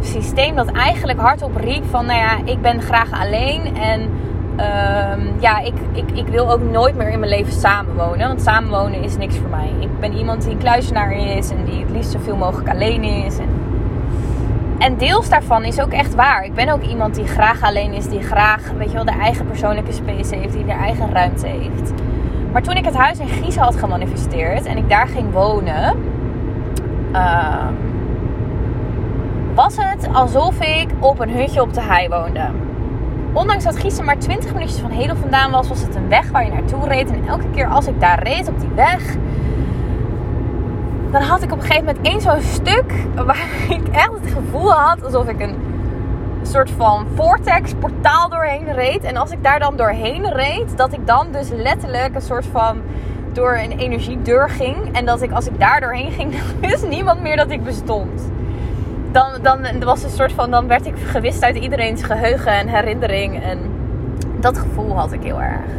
systeem 0.00 0.56
dat 0.56 0.72
eigenlijk 0.72 1.20
hardop 1.20 1.56
riep 1.56 1.84
van... 1.84 2.06
Nou 2.06 2.18
ja, 2.18 2.36
ik 2.44 2.62
ben 2.62 2.82
graag 2.82 3.20
alleen 3.20 3.76
en 3.76 4.10
Ehm, 4.56 5.20
ja, 5.40 5.58
ik, 5.58 5.74
ik, 5.92 6.10
ik 6.14 6.26
wil 6.26 6.50
ook 6.50 6.62
nooit 6.70 6.96
meer 6.96 7.08
in 7.08 7.18
mijn 7.18 7.30
leven 7.30 7.52
samenwonen. 7.52 8.26
Want 8.26 8.42
samenwonen 8.42 9.02
is 9.02 9.16
niks 9.16 9.36
voor 9.36 9.50
mij. 9.50 9.70
Ik 9.78 10.00
ben 10.00 10.12
iemand 10.12 10.44
die 10.44 10.56
kluisenaar 10.56 11.12
is 11.12 11.50
en 11.50 11.64
die 11.64 11.80
het 11.80 11.90
liefst 11.90 12.10
zoveel 12.10 12.36
mogelijk 12.36 12.68
alleen 12.68 13.04
is. 13.04 13.38
En, 13.38 13.48
en 14.78 14.96
deels 14.96 15.28
daarvan 15.28 15.64
is 15.64 15.80
ook 15.80 15.92
echt 15.92 16.14
waar. 16.14 16.44
Ik 16.44 16.54
ben 16.54 16.68
ook 16.68 16.82
iemand 16.82 17.14
die 17.14 17.26
graag 17.26 17.62
alleen 17.62 17.92
is, 17.92 18.08
die 18.08 18.22
graag, 18.22 18.70
weet 18.76 18.88
je 18.88 18.94
wel, 18.94 19.04
de 19.04 19.20
eigen 19.20 19.46
persoonlijke 19.46 19.92
space 19.92 20.36
heeft, 20.36 20.52
die 20.52 20.64
de 20.64 20.72
eigen 20.72 21.12
ruimte 21.12 21.46
heeft. 21.46 21.92
Maar 22.52 22.62
toen 22.62 22.76
ik 22.76 22.84
het 22.84 22.96
huis 22.96 23.18
in 23.18 23.28
Giezen 23.28 23.62
had 23.62 23.76
gemanifesteerd 23.76 24.64
en 24.64 24.76
ik 24.76 24.88
daar 24.88 25.06
ging 25.06 25.32
wonen, 25.32 25.96
ehm, 27.12 27.74
was 29.54 29.76
het 29.76 30.08
alsof 30.12 30.60
ik 30.60 30.88
op 30.98 31.20
een 31.20 31.30
hutje 31.30 31.62
op 31.62 31.74
de 31.74 31.80
hei 31.80 32.08
woonde 32.08 32.48
ondanks 33.32 33.64
dat 33.64 33.78
Gießen 33.78 34.04
maar 34.04 34.18
20 34.18 34.52
minuutjes 34.52 34.80
van 34.80 34.90
Hedel 34.90 35.16
vandaan 35.16 35.50
was, 35.50 35.68
was 35.68 35.82
het 35.82 35.94
een 35.94 36.08
weg 36.08 36.30
waar 36.30 36.44
je 36.44 36.52
naartoe 36.52 36.88
reed. 36.88 37.10
En 37.10 37.26
elke 37.28 37.50
keer 37.50 37.66
als 37.66 37.86
ik 37.86 38.00
daar 38.00 38.22
reed 38.22 38.48
op 38.48 38.60
die 38.60 38.68
weg, 38.74 39.16
dan 41.10 41.22
had 41.22 41.42
ik 41.42 41.52
op 41.52 41.58
een 41.58 41.64
gegeven 41.64 41.84
moment 41.84 42.06
één 42.06 42.20
zo'n 42.20 42.40
stuk 42.40 42.92
waar 43.14 43.46
ik 43.68 43.88
echt 43.88 44.12
het 44.20 44.32
gevoel 44.32 44.72
had 44.72 45.04
alsof 45.04 45.28
ik 45.28 45.40
een 45.40 45.54
soort 46.42 46.70
van 46.70 47.06
vortex 47.14 47.72
portaal 47.78 48.28
doorheen 48.28 48.72
reed. 48.72 49.02
En 49.04 49.16
als 49.16 49.30
ik 49.30 49.42
daar 49.42 49.58
dan 49.58 49.76
doorheen 49.76 50.32
reed, 50.32 50.76
dat 50.76 50.92
ik 50.92 51.06
dan 51.06 51.26
dus 51.32 51.48
letterlijk 51.48 52.14
een 52.14 52.22
soort 52.22 52.46
van 52.46 52.80
door 53.32 53.56
een 53.56 53.78
energiedeur 53.78 54.50
ging. 54.50 54.76
En 54.92 55.06
dat 55.06 55.22
ik 55.22 55.32
als 55.32 55.46
ik 55.46 55.60
daar 55.60 55.80
doorheen 55.80 56.10
ging, 56.10 56.32
dan 56.36 56.70
wist 56.70 56.88
niemand 56.88 57.20
meer 57.20 57.36
dat 57.36 57.50
ik 57.50 57.64
bestond 57.64 58.30
dan, 59.12 59.30
dan 59.42 59.84
was 59.84 60.02
een 60.02 60.10
soort 60.10 60.32
van, 60.32 60.50
dan 60.50 60.66
werd 60.66 60.86
ik 60.86 60.94
gewist 61.04 61.42
uit 61.42 61.56
iedereen's 61.56 62.02
geheugen 62.02 62.52
en 62.52 62.68
herinnering. 62.68 63.42
En 63.42 63.58
dat 64.40 64.58
gevoel 64.58 64.96
had 64.96 65.12
ik 65.12 65.22
heel 65.22 65.40
erg. 65.40 65.70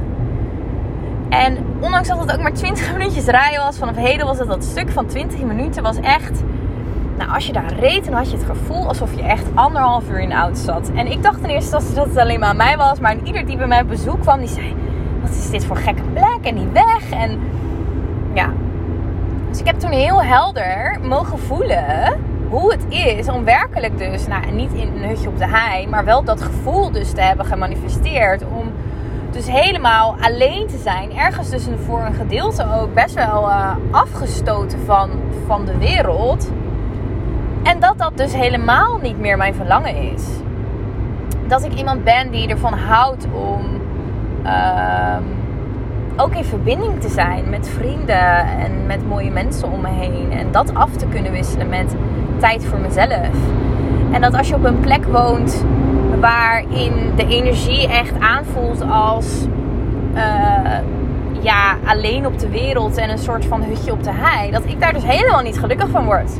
En 1.30 1.58
ondanks 1.80 2.08
dat 2.08 2.20
het 2.20 2.34
ook 2.34 2.42
maar 2.42 2.54
20 2.54 2.92
minuutjes 2.98 3.26
rijden 3.26 3.60
was, 3.64 3.78
vanaf 3.78 3.96
heden 3.96 4.26
was 4.26 4.40
het 4.40 4.48
dat 4.48 4.64
stuk 4.64 4.90
van 4.90 5.06
20 5.06 5.42
minuten, 5.42 5.84
was 5.84 6.00
echt. 6.00 6.44
Nou, 7.18 7.32
als 7.32 7.48
je 7.48 7.54
daar 7.54 7.74
reed, 7.80 8.06
dan 8.06 8.14
had 8.14 8.32
je 8.32 8.38
het 8.38 8.46
gevoel 8.46 8.88
alsof 8.88 9.16
je 9.16 9.22
echt 9.22 9.46
anderhalf 9.54 10.10
uur 10.10 10.20
in 10.20 10.30
de 10.30 10.36
auto 10.36 10.60
zat. 10.60 10.92
En 10.96 11.12
ik 11.12 11.24
dacht 11.24 11.40
in 11.40 11.50
eerste 11.50 11.72
dat 11.72 12.06
het 12.06 12.18
alleen 12.18 12.40
maar 12.40 12.50
aan 12.50 12.56
mij 12.56 12.78
was. 12.78 13.00
Maar 13.00 13.16
ieder 13.24 13.46
die 13.46 13.58
bij 13.58 13.68
mij 13.68 13.82
op 13.82 13.88
bezoek 13.88 14.22
kwam, 14.22 14.40
die 14.40 14.48
zei: 14.48 14.76
Wat 15.22 15.30
is 15.30 15.50
dit 15.50 15.66
voor 15.66 15.78
gekke 15.78 16.02
plek? 16.14 16.38
En 16.42 16.56
die 16.56 16.68
weg. 16.74 17.12
En 17.12 17.40
ja. 18.34 18.50
Dus 19.50 19.60
ik 19.60 19.66
heb 19.66 19.80
toen 19.80 19.92
heel 19.92 20.24
helder 20.24 21.00
mogen 21.02 21.40
voelen 21.40 22.32
hoe 22.54 22.72
het 22.72 22.86
is 22.90 23.30
om 23.30 23.44
werkelijk 23.44 23.98
dus, 23.98 24.28
nou 24.28 24.52
niet 24.52 24.74
in 24.74 24.88
een 24.88 25.10
hutje 25.10 25.30
op 25.30 25.38
de 25.38 25.48
hei, 25.48 25.88
maar 25.88 26.06
wel 26.06 26.24
dat 26.24 26.42
gevoel 26.42 26.92
dus 26.92 27.12
te 27.12 27.22
hebben 27.22 27.46
gemanifesteerd. 27.46 28.44
Om 28.44 28.72
dus 29.32 29.52
helemaal 29.52 30.16
alleen 30.22 30.68
te 30.68 30.78
zijn. 30.78 31.18
Ergens 31.18 31.50
dus 31.50 31.68
voor 31.86 32.00
een 32.00 32.14
gedeelte 32.14 32.66
ook 32.80 32.94
best 32.94 33.16
wel 33.16 33.48
uh, 33.48 33.72
afgestoten 33.92 34.80
van, 34.86 35.10
van 35.48 35.66
de 35.66 35.78
wereld. 35.78 36.52
En 37.64 37.80
dat 37.80 37.98
dat 37.98 38.18
dus 38.18 38.34
helemaal 38.34 39.00
niet 39.02 39.20
meer 39.20 39.38
mijn 39.38 39.54
verlangen 39.54 39.96
is. 39.96 40.24
Dat 41.48 41.64
ik 41.64 41.74
iemand 41.74 42.04
ben 42.04 42.32
die 42.32 42.48
ervan 42.48 42.74
houdt 42.74 43.28
om 43.34 43.82
ehm, 44.44 45.24
ook 46.18 46.36
in 46.36 46.46
verbinding 46.46 47.02
te 47.02 47.10
zijn 47.10 47.50
met 47.50 47.70
vrienden 47.70 48.48
en 48.60 48.86
met 48.86 49.08
mooie 49.08 49.32
mensen 49.32 49.72
om 49.72 49.82
me 49.82 49.90
heen. 49.90 50.32
En 50.32 50.52
dat 50.52 50.74
af 50.74 50.92
te 50.92 51.08
kunnen 51.08 51.32
wisselen 51.32 51.70
met 51.70 51.96
tijd 52.44 52.66
voor 52.66 52.80
mezelf. 52.80 53.36
En 54.12 54.22
dat 54.22 54.34
als 54.34 54.48
je 54.48 54.56
op 54.56 54.64
een 54.64 54.80
plek 54.80 55.06
woont 55.06 55.66
waarin 56.20 56.94
de 57.16 57.28
energie 57.28 57.88
echt 57.88 58.20
aanvoelt 58.20 58.82
als 58.90 59.46
uh, 60.16 60.22
ja, 61.42 61.76
alleen 61.86 62.26
op 62.26 62.40
de 62.40 62.50
wereld 62.50 62.98
en 62.98 63.10
een 63.10 63.18
soort 63.18 63.46
van 63.46 63.64
hutje 63.64 63.92
op 63.92 64.04
de 64.04 64.12
hei, 64.14 64.52
dat 64.52 64.66
ik 64.66 64.80
daar 64.80 64.94
dus 64.94 65.04
helemaal 65.04 65.42
niet 65.42 65.60
gelukkig 65.60 65.90
van 65.90 66.06
word. 66.06 66.32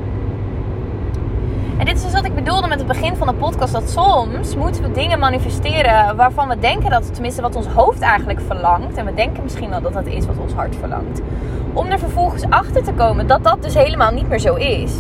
En 1.78 1.86
dit 1.86 1.96
is 1.96 2.04
dus 2.04 2.14
wat 2.14 2.26
ik 2.26 2.36
bedoelde 2.36 2.68
met 2.68 2.78
het 2.78 2.88
begin 2.88 3.16
van 3.16 3.28
de 3.28 3.34
podcast. 3.34 3.74
Dat 3.74 3.90
soms 3.90 4.56
moeten 4.56 4.84
we 4.84 4.92
dingen 4.92 5.20
manifesteren 5.20 6.16
waarvan 6.16 6.48
we 6.48 6.60
denken 6.60 6.90
dat, 6.90 7.14
tenminste 7.14 7.42
wat 7.42 7.56
ons 7.56 7.68
hoofd 7.68 8.02
eigenlijk 8.02 8.40
verlangt. 8.48 8.98
En 8.98 9.06
we 9.06 9.14
denken 9.14 9.44
misschien 9.44 9.70
wel 9.70 9.82
dat 9.82 9.94
dat 9.94 10.06
is 10.06 10.26
wat 10.26 10.38
ons 10.38 10.54
hart 10.54 10.76
verlangt. 10.76 11.22
Om 11.74 11.88
er 11.88 12.00
vervolgens 12.00 12.44
achter 12.50 12.84
te 12.84 12.94
komen 12.94 13.28
dat 13.28 13.44
dat 13.44 13.64
dus 13.64 13.74
helemaal 13.74 14.12
niet 14.12 14.30
meer 14.30 14.40
zo 14.40 14.56
is. 14.56 14.94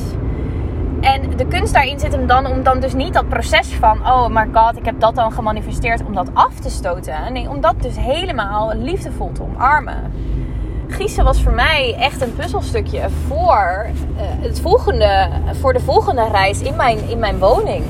En 1.03 1.38
de 1.38 1.48
kunst 1.48 1.74
daarin 1.74 2.00
zit 2.00 2.12
hem 2.12 2.27
dan 2.27 2.45
om 2.45 2.63
dan 2.63 2.79
dus 2.79 2.93
niet 2.93 3.13
dat 3.13 3.29
proces 3.29 3.74
van... 3.74 4.00
oh 4.00 4.27
my 4.27 4.48
god, 4.53 4.77
ik 4.77 4.86
heb 4.86 5.00
dat 5.00 5.15
dan 5.15 5.31
gemanifesteerd 5.31 6.03
om 6.05 6.13
dat 6.13 6.29
af 6.33 6.60
te 6.60 6.69
stoten. 6.69 7.33
Nee, 7.33 7.50
om 7.50 7.62
dat 7.62 7.75
dus 7.81 7.98
helemaal 7.98 8.74
liefdevol 8.75 9.31
te 9.31 9.41
omarmen. 9.41 10.13
Gießen 10.88 11.24
was 11.24 11.43
voor 11.43 11.53
mij 11.53 11.95
echt 12.00 12.22
een 12.22 12.36
puzzelstukje 12.36 13.10
voor, 13.27 13.86
uh, 14.15 14.22
het 14.22 14.62
volgende, 14.62 15.29
voor 15.60 15.74
de 15.74 15.79
volgende 15.79 16.27
reis 16.31 16.62
in 16.62 16.75
mijn, 16.75 17.10
in 17.10 17.19
mijn 17.19 17.39
woning. 17.39 17.83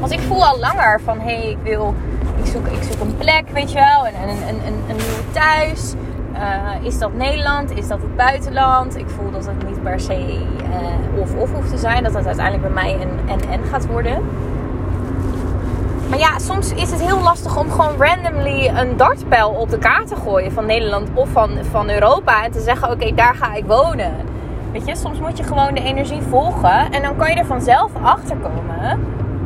Want 0.00 0.12
ik 0.12 0.20
voel 0.20 0.46
al 0.46 0.58
langer 0.58 1.00
van... 1.00 1.18
hé, 1.18 1.36
hey, 1.36 1.50
ik 1.50 1.58
wil... 1.62 1.94
Ik 2.42 2.46
zoek, 2.46 2.66
ik 2.66 2.82
zoek 2.82 3.00
een 3.00 3.16
plek, 3.16 3.48
weet 3.52 3.72
je 3.72 3.78
wel. 3.78 4.06
En 4.06 4.28
een, 4.28 4.48
een, 4.48 4.66
een, 4.66 4.80
een 4.88 4.96
nieuw 4.96 5.32
thuis. 5.32 5.94
Uh, 6.34 6.84
is 6.86 6.98
dat 6.98 7.14
Nederland? 7.14 7.70
Is 7.70 7.88
dat 7.88 8.02
het 8.02 8.16
buitenland? 8.16 8.96
Ik 8.96 9.08
voel 9.08 9.30
dat 9.30 9.46
het 9.46 9.68
niet 9.68 9.82
per 9.82 10.00
se 10.00 10.46
uh, 10.70 11.20
of-of 11.20 11.52
hoeft 11.52 11.70
te 11.70 11.78
zijn. 11.78 12.02
Dat 12.02 12.14
het 12.14 12.26
uiteindelijk 12.26 12.74
bij 12.74 12.84
mij 12.84 12.94
een 13.00 13.28
en-en 13.28 13.64
gaat 13.64 13.86
worden. 13.86 14.22
Maar 16.08 16.18
ja, 16.18 16.38
soms 16.38 16.72
is 16.72 16.90
het 16.90 17.00
heel 17.00 17.20
lastig 17.20 17.58
om 17.58 17.70
gewoon 17.70 17.96
randomly 17.98 18.66
een 18.66 18.96
dartpijl 18.96 19.48
op 19.48 19.70
de 19.70 19.78
kaart 19.78 20.06
te 20.06 20.16
gooien 20.16 20.52
van 20.52 20.66
Nederland 20.66 21.08
of 21.14 21.28
van, 21.28 21.50
van 21.70 21.90
Europa. 21.90 22.44
En 22.44 22.50
te 22.50 22.60
zeggen, 22.60 22.90
oké, 22.90 23.14
daar 23.14 23.34
ga 23.34 23.54
ik 23.54 23.64
wonen. 23.64 24.12
Weet 24.72 24.86
je, 24.86 24.96
soms 24.96 25.20
moet 25.20 25.38
je 25.38 25.44
gewoon 25.44 25.74
de 25.74 25.82
energie 25.82 26.22
volgen. 26.22 26.92
En 26.92 27.02
dan 27.02 27.16
kan 27.16 27.30
je 27.30 27.36
er 27.36 27.46
vanzelf 27.46 27.90
achter 28.02 28.36
komen 28.36 29.00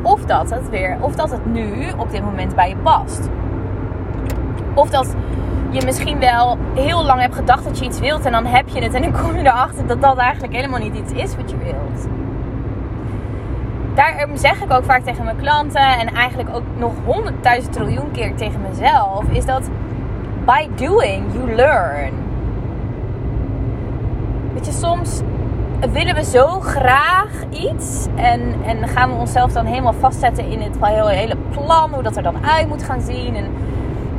of 0.04 0.24
dat 0.24 0.50
het 0.50 0.68
weer, 0.70 0.96
of 1.00 1.14
dat 1.14 1.30
het 1.30 1.46
nu 1.46 1.90
op 1.96 2.10
dit 2.10 2.24
moment 2.24 2.54
bij 2.54 2.68
je 2.68 2.76
past. 2.76 3.28
Of 4.74 4.90
dat 4.90 5.14
je 5.74 5.84
misschien 5.84 6.18
wel 6.18 6.58
heel 6.74 7.04
lang 7.04 7.20
hebt 7.20 7.34
gedacht 7.34 7.64
dat 7.64 7.78
je 7.78 7.84
iets 7.84 7.98
wilt 7.98 8.24
en 8.24 8.32
dan 8.32 8.46
heb 8.46 8.68
je 8.68 8.82
het 8.82 8.94
en 8.94 9.02
dan 9.02 9.22
kom 9.22 9.36
je 9.36 9.40
erachter 9.40 9.86
dat 9.86 10.02
dat 10.02 10.16
eigenlijk 10.16 10.54
helemaal 10.54 10.80
niet 10.80 10.96
iets 10.96 11.12
is 11.12 11.36
wat 11.36 11.50
je 11.50 11.56
wilt. 11.56 12.08
Daarom 13.94 14.36
zeg 14.36 14.62
ik 14.62 14.72
ook 14.72 14.84
vaak 14.84 15.04
tegen 15.04 15.24
mijn 15.24 15.36
klanten 15.36 15.98
en 15.98 16.14
eigenlijk 16.14 16.48
ook 16.54 16.62
nog 16.76 16.92
honderdduizend 17.04 17.72
triljoen 17.72 18.10
keer 18.10 18.34
tegen 18.34 18.60
mezelf, 18.70 19.24
is 19.30 19.44
dat 19.44 19.68
by 20.44 20.68
doing 20.74 21.32
you 21.32 21.54
learn. 21.54 22.12
Weet 24.54 24.66
je, 24.66 24.72
soms 24.72 25.20
willen 25.92 26.14
we 26.14 26.24
zo 26.24 26.60
graag 26.60 27.30
iets 27.50 28.06
en, 28.14 28.40
en 28.66 28.88
gaan 28.88 29.10
we 29.10 29.16
onszelf 29.16 29.52
dan 29.52 29.66
helemaal 29.66 29.92
vastzetten 29.92 30.50
in 30.50 30.60
het 30.60 30.76
hele, 30.80 31.10
hele 31.10 31.36
plan, 31.50 31.92
hoe 31.92 32.02
dat 32.02 32.16
er 32.16 32.22
dan 32.22 32.46
uit 32.46 32.68
moet 32.68 32.82
gaan 32.82 33.00
zien. 33.00 33.36
En 33.36 33.44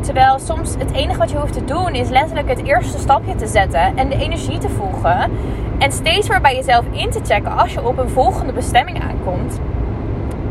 Terwijl 0.06 0.40
soms 0.40 0.74
het 0.78 0.92
enige 0.92 1.20
wat 1.20 1.32
je 1.32 1.38
hoeft 1.38 1.54
te 1.54 1.66
doen 1.66 1.94
is 1.94 2.10
letterlijk 2.10 2.50
het 2.50 2.64
eerste 2.64 2.98
stapje 2.98 3.36
te 3.36 3.48
zetten 3.48 3.98
en 3.98 4.10
de 4.10 4.18
energie 4.18 4.58
te 4.58 4.70
voegen. 4.70 5.32
En 5.78 5.92
steeds 5.92 6.28
weer 6.28 6.42
bij 6.42 6.56
jezelf 6.56 6.86
in 6.92 7.10
te 7.10 7.20
checken 7.24 7.58
als 7.58 7.74
je 7.74 7.88
op 7.88 7.98
een 7.98 8.10
volgende 8.10 8.54
bestemming 8.54 9.02
aankomt. 9.02 9.60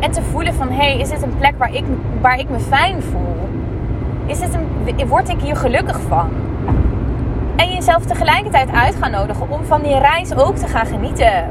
En 0.01 0.11
te 0.11 0.23
voelen 0.23 0.55
van, 0.55 0.69
hé, 0.69 0.75
hey, 0.75 0.99
is 0.99 1.09
dit 1.09 1.23
een 1.23 1.39
plek 1.39 1.55
waar 1.59 1.75
ik, 1.75 1.85
waar 2.21 2.39
ik 2.39 2.49
me 2.49 2.61
fijn 2.61 3.03
voel? 3.03 3.49
Is 4.27 4.39
dit 4.39 4.55
een, 4.55 5.09
word 5.09 5.29
ik 5.29 5.41
hier 5.41 5.57
gelukkig 5.57 6.01
van? 6.01 6.31
En 7.57 7.73
jezelf 7.73 8.05
tegelijkertijd 8.05 8.71
uit 8.71 8.97
gaan 9.01 9.11
nodigen 9.11 9.51
om 9.51 9.65
van 9.65 9.83
die 9.83 9.99
reis 9.99 10.35
ook 10.35 10.57
te 10.57 10.67
gaan 10.67 10.87
genieten. 10.87 11.45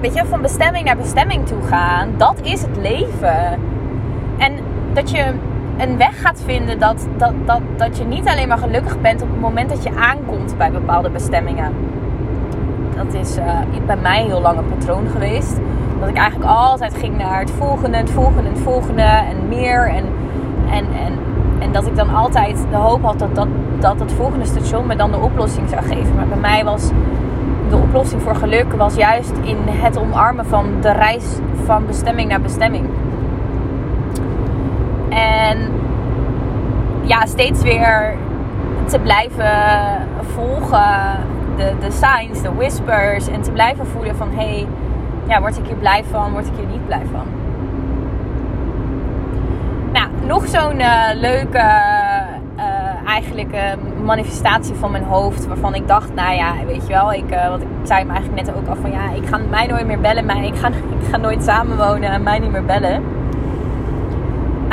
Weet 0.00 0.14
je, 0.14 0.24
van 0.24 0.42
bestemming 0.42 0.84
naar 0.84 0.96
bestemming 0.96 1.46
toe 1.46 1.62
gaan. 1.62 2.08
Dat 2.16 2.34
is 2.42 2.62
het 2.62 2.76
leven. 2.76 3.58
En 4.38 4.52
dat 4.92 5.10
je 5.10 5.34
een 5.78 5.96
weg 5.96 6.20
gaat 6.20 6.42
vinden 6.44 6.78
dat, 6.78 7.06
dat, 7.16 7.32
dat, 7.44 7.60
dat 7.76 7.98
je 7.98 8.04
niet 8.04 8.28
alleen 8.28 8.48
maar 8.48 8.58
gelukkig 8.58 9.00
bent 9.00 9.22
op 9.22 9.28
het 9.28 9.40
moment 9.40 9.68
dat 9.68 9.82
je 9.82 9.90
aankomt 9.96 10.54
bij 10.58 10.70
bepaalde 10.70 11.10
bestemmingen. 11.10 11.72
Dat 12.96 13.14
is 13.14 13.38
uh, 13.38 13.44
bij 13.86 13.96
mij 13.96 14.22
heel 14.22 14.40
lang 14.40 14.58
een 14.58 14.78
patroon 14.78 15.06
geweest. 15.08 15.60
Dat 16.00 16.08
ik 16.08 16.16
eigenlijk 16.16 16.50
altijd 16.50 16.94
ging 16.94 17.18
naar 17.18 17.40
het 17.40 17.50
volgende, 17.50 17.96
het 17.96 18.10
volgende, 18.10 18.48
het 18.48 18.58
volgende 18.58 19.02
en 19.02 19.48
meer. 19.48 19.88
En, 19.88 20.04
en, 20.70 20.84
en, 21.06 21.18
en 21.58 21.72
dat 21.72 21.86
ik 21.86 21.96
dan 21.96 22.14
altijd 22.14 22.64
de 22.70 22.76
hoop 22.76 23.02
had 23.02 23.18
dat, 23.18 23.34
dat, 23.34 23.48
dat 23.78 24.00
het 24.00 24.12
volgende 24.12 24.44
station 24.44 24.86
me 24.86 24.96
dan 24.96 25.10
de 25.10 25.18
oplossing 25.18 25.68
zou 25.68 25.82
geven. 25.82 26.14
Maar 26.16 26.26
bij 26.26 26.38
mij 26.38 26.64
was 26.64 26.90
de 27.68 27.76
oplossing 27.76 28.22
voor 28.22 28.34
geluk 28.34 28.72
was 28.72 28.94
juist 28.94 29.32
in 29.42 29.56
het 29.66 29.98
omarmen 29.98 30.46
van 30.46 30.66
de 30.80 30.92
reis 30.92 31.24
van 31.64 31.86
bestemming 31.86 32.28
naar 32.28 32.40
bestemming. 32.40 32.86
En 35.14 35.72
ja, 37.02 37.26
steeds 37.26 37.62
weer 37.62 38.14
te 38.84 38.98
blijven 38.98 39.52
volgen 40.34 41.18
de, 41.56 41.72
de 41.80 41.90
signs, 41.90 42.42
de 42.42 42.54
whispers. 42.54 43.28
En 43.28 43.42
te 43.42 43.50
blijven 43.50 43.86
voelen 43.86 44.16
van 44.16 44.28
hé, 44.30 44.34
hey, 44.36 44.66
ja, 45.28 45.40
word 45.40 45.58
ik 45.58 45.66
hier 45.66 45.76
blij 45.76 46.04
van, 46.10 46.32
word 46.32 46.46
ik 46.46 46.52
hier 46.56 46.66
niet 46.66 46.86
blij 46.86 47.02
van. 47.12 47.26
Nou, 49.92 50.08
nog 50.26 50.48
zo'n 50.48 50.80
uh, 50.80 51.08
leuke 51.14 51.58
uh, 52.56 53.06
eigenlijk 53.06 53.54
uh, 53.54 53.60
manifestatie 54.04 54.74
van 54.74 54.90
mijn 54.90 55.04
hoofd. 55.04 55.46
Waarvan 55.46 55.74
ik 55.74 55.88
dacht, 55.88 56.14
nou 56.14 56.34
ja, 56.34 56.52
weet 56.66 56.86
je 56.86 56.92
wel, 56.92 57.12
ik, 57.12 57.24
wat 57.48 57.60
ik 57.60 57.66
zei 57.82 58.00
hem 58.00 58.10
eigenlijk 58.10 58.46
net 58.46 58.56
ook 58.56 58.68
al 58.68 58.76
van 58.76 58.90
ja, 58.90 59.10
ik 59.10 59.26
ga 59.26 59.38
mij 59.50 59.66
nooit 59.66 59.86
meer 59.86 60.00
bellen. 60.00 60.26
Mij, 60.26 60.46
ik, 60.46 60.56
ga, 60.56 60.68
ik 61.00 61.08
ga 61.10 61.16
nooit 61.16 61.42
samenwonen 61.42 62.10
en 62.10 62.22
mij 62.22 62.38
niet 62.38 62.52
meer 62.52 62.64
bellen 62.64 63.02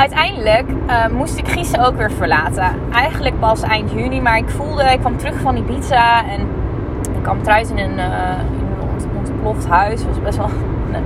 uiteindelijk 0.00 0.68
uh, 0.68 1.06
moest 1.16 1.38
ik 1.38 1.48
Gießen 1.48 1.86
ook 1.86 1.96
weer 1.96 2.10
verlaten. 2.10 2.70
Eigenlijk 2.92 3.38
pas 3.38 3.62
eind 3.62 3.90
juni, 3.90 4.20
maar 4.20 4.36
ik 4.36 4.48
voelde, 4.48 4.82
ik 4.82 5.00
kwam 5.00 5.16
terug 5.16 5.40
van 5.40 5.54
die 5.54 5.64
pizza 5.64 6.24
en 6.28 6.40
ik 7.16 7.22
kwam 7.22 7.42
thuis 7.42 7.70
in 7.70 7.78
een, 7.78 7.98
een 7.98 9.16
ontploft 9.16 9.66
huis. 9.68 10.00
Het 10.00 10.08
was 10.08 10.20
best 10.22 10.36
wel, 10.36 10.50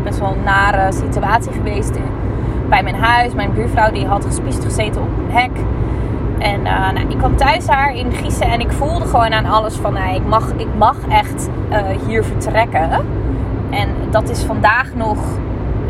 best 0.02 0.18
wel 0.18 0.32
een 0.32 0.44
nare 0.44 0.92
situatie 0.92 1.52
geweest 1.52 1.98
bij 2.68 2.82
mijn 2.82 2.94
huis. 2.94 3.34
Mijn 3.34 3.52
buurvrouw 3.52 3.90
die 3.90 4.06
had 4.06 4.24
gespiest 4.24 4.64
gezeten 4.64 5.02
op 5.02 5.08
een 5.18 5.36
hek. 5.36 5.50
En 6.38 6.60
uh, 6.60 6.90
nou, 6.92 7.08
ik 7.08 7.18
kwam 7.18 7.36
thuis 7.36 7.66
daar 7.66 7.94
in 7.94 8.12
Gießen 8.12 8.46
en 8.46 8.60
ik 8.60 8.72
voelde 8.72 9.06
gewoon 9.06 9.32
aan 9.32 9.46
alles 9.46 9.74
van, 9.74 9.92
nou, 9.92 10.14
ik, 10.14 10.26
mag, 10.26 10.52
ik 10.56 10.68
mag 10.78 10.96
echt 11.08 11.48
hier 12.06 12.24
vertrekken. 12.24 12.90
En 13.70 13.88
dat 14.10 14.30
is 14.30 14.42
vandaag 14.42 14.94
nog 14.94 15.18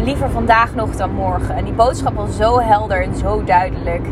liever 0.02 0.30
vandaag 0.30 0.74
nog 0.74 0.96
dan 0.96 1.10
morgen. 1.12 1.56
En 1.56 1.64
die 1.64 1.72
boodschap 1.72 2.14
was 2.14 2.36
zo 2.36 2.60
helder 2.60 3.02
en 3.02 3.14
zo 3.14 3.44
duidelijk. 3.44 4.06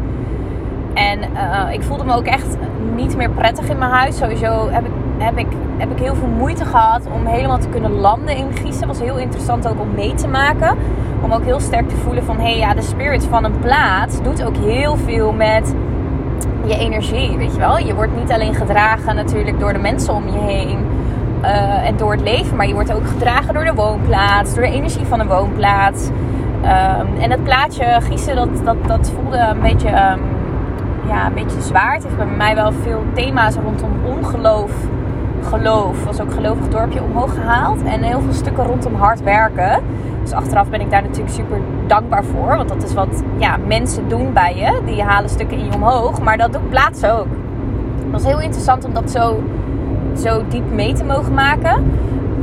En 0.95 1.19
uh, 1.19 1.73
ik 1.73 1.83
voelde 1.83 2.05
me 2.05 2.15
ook 2.15 2.27
echt 2.27 2.57
niet 2.95 3.17
meer 3.17 3.31
prettig 3.31 3.69
in 3.69 3.79
mijn 3.79 3.91
huis. 3.91 4.17
Sowieso 4.17 4.69
heb 4.71 4.85
ik, 4.85 4.93
heb, 5.19 5.39
ik, 5.39 5.47
heb 5.77 5.91
ik 5.91 5.99
heel 5.99 6.15
veel 6.15 6.29
moeite 6.29 6.65
gehad 6.65 7.03
om 7.15 7.27
helemaal 7.27 7.59
te 7.59 7.69
kunnen 7.69 7.93
landen 7.93 8.37
in 8.37 8.53
Gießen. 8.53 8.89
Het 8.89 8.99
was 8.99 9.01
heel 9.01 9.19
interessant 9.19 9.69
ook 9.69 9.81
om 9.81 9.95
mee 9.95 10.15
te 10.15 10.29
maken. 10.29 10.77
Om 11.23 11.33
ook 11.33 11.45
heel 11.45 11.61
sterk 11.61 11.89
te 11.89 11.97
voelen 11.97 12.25
van... 12.25 12.37
hé 12.37 12.43
hey, 12.43 12.59
ja, 12.59 12.75
de 12.75 12.83
spirit 12.83 13.25
van 13.25 13.45
een 13.45 13.59
plaats 13.59 14.23
doet 14.23 14.45
ook 14.45 14.57
heel 14.57 14.97
veel 14.97 15.33
met 15.33 15.75
je 16.65 16.77
energie, 16.77 17.37
weet 17.37 17.53
je 17.53 17.59
wel. 17.59 17.79
Je 17.79 17.95
wordt 17.95 18.17
niet 18.17 18.33
alleen 18.33 18.55
gedragen 18.55 19.15
natuurlijk 19.15 19.61
door 19.61 19.73
de 19.73 19.79
mensen 19.79 20.15
om 20.15 20.27
je 20.27 20.39
heen... 20.39 20.79
Uh, 21.43 21.87
en 21.87 21.97
door 21.97 22.13
het 22.13 22.21
leven. 22.21 22.57
Maar 22.57 22.67
je 22.67 22.75
wordt 22.75 22.93
ook 22.95 23.07
gedragen 23.07 23.55
door 23.55 23.65
de 23.65 23.75
woonplaats, 23.75 24.55
door 24.55 24.65
de 24.65 24.71
energie 24.71 25.05
van 25.05 25.19
de 25.19 25.27
woonplaats. 25.27 26.09
Um, 26.63 27.21
en 27.21 27.31
het 27.31 27.45
plaatje 27.45 27.99
Gießen, 28.01 28.37
dat, 28.37 28.49
dat, 28.65 28.77
dat 28.87 29.13
voelde 29.15 29.39
een 29.39 29.61
beetje, 29.61 29.89
um, 29.89 30.21
ja, 31.09 31.27
een 31.27 31.35
beetje 31.35 31.61
zwaar. 31.61 31.95
Het 31.95 32.03
heeft 32.03 32.17
bij 32.17 32.27
mij 32.27 32.55
wel 32.55 32.73
veel 32.73 33.03
thema's 33.15 33.55
rondom 33.55 33.91
ongeloof, 34.05 34.71
geloof. 35.43 36.05
was 36.05 36.21
ook 36.21 36.33
gelovig 36.33 36.69
dorpje 36.69 37.03
omhoog 37.03 37.35
gehaald. 37.35 37.83
En 37.83 38.03
heel 38.03 38.21
veel 38.21 38.33
stukken 38.33 38.65
rondom 38.65 38.95
hard 38.95 39.23
werken. 39.23 39.81
Dus 40.23 40.33
achteraf 40.33 40.69
ben 40.69 40.81
ik 40.81 40.91
daar 40.91 41.03
natuurlijk 41.03 41.35
super 41.35 41.61
dankbaar 41.87 42.25
voor. 42.25 42.57
Want 42.57 42.69
dat 42.69 42.83
is 42.83 42.95
wat 42.95 43.23
ja, 43.37 43.57
mensen 43.67 44.09
doen 44.09 44.33
bij 44.33 44.57
je. 44.57 44.81
Die 44.85 45.03
halen 45.03 45.31
stukken 45.31 45.59
in 45.59 45.65
je 45.65 45.75
omhoog. 45.75 46.21
Maar 46.21 46.37
dat 46.37 46.53
doet 46.53 46.69
plaats 46.69 47.05
ook. 47.05 47.27
Het 48.03 48.11
was 48.11 48.25
heel 48.25 48.41
interessant 48.41 48.85
om 48.85 48.93
dat 48.93 49.11
zo 49.11 49.43
zo 50.21 50.43
diep 50.49 50.73
mee 50.73 50.93
te 50.93 51.05
mogen 51.05 51.35
maken. 51.35 51.75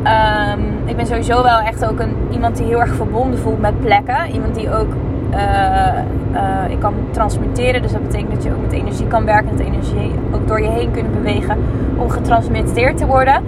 Um, 0.03 0.77
ik 0.85 0.95
ben 0.95 1.05
sowieso 1.05 1.43
wel 1.43 1.59
echt 1.59 1.85
ook 1.85 1.99
een, 1.99 2.15
iemand 2.31 2.57
die 2.57 2.65
heel 2.65 2.79
erg 2.79 2.95
verbonden 2.95 3.39
voelt 3.39 3.59
met 3.59 3.79
plekken. 3.79 4.31
Iemand 4.31 4.55
die 4.55 4.73
ook 4.73 4.87
uh, 5.31 6.69
ik 6.69 6.79
kan 6.79 6.93
transmitteren. 7.11 7.81
Dus 7.81 7.91
dat 7.91 8.01
betekent 8.01 8.31
dat 8.31 8.43
je 8.43 8.51
ook 8.51 8.61
met 8.61 8.71
energie 8.71 9.07
kan 9.07 9.25
werken. 9.25 9.57
Dat 9.57 9.65
energie 9.65 10.11
ook 10.31 10.47
door 10.47 10.61
je 10.61 10.69
heen 10.69 10.91
kunnen 10.91 11.11
bewegen 11.11 11.57
om 11.97 12.09
getransmitteerd 12.09 12.97
te 12.97 13.05
worden. 13.05 13.43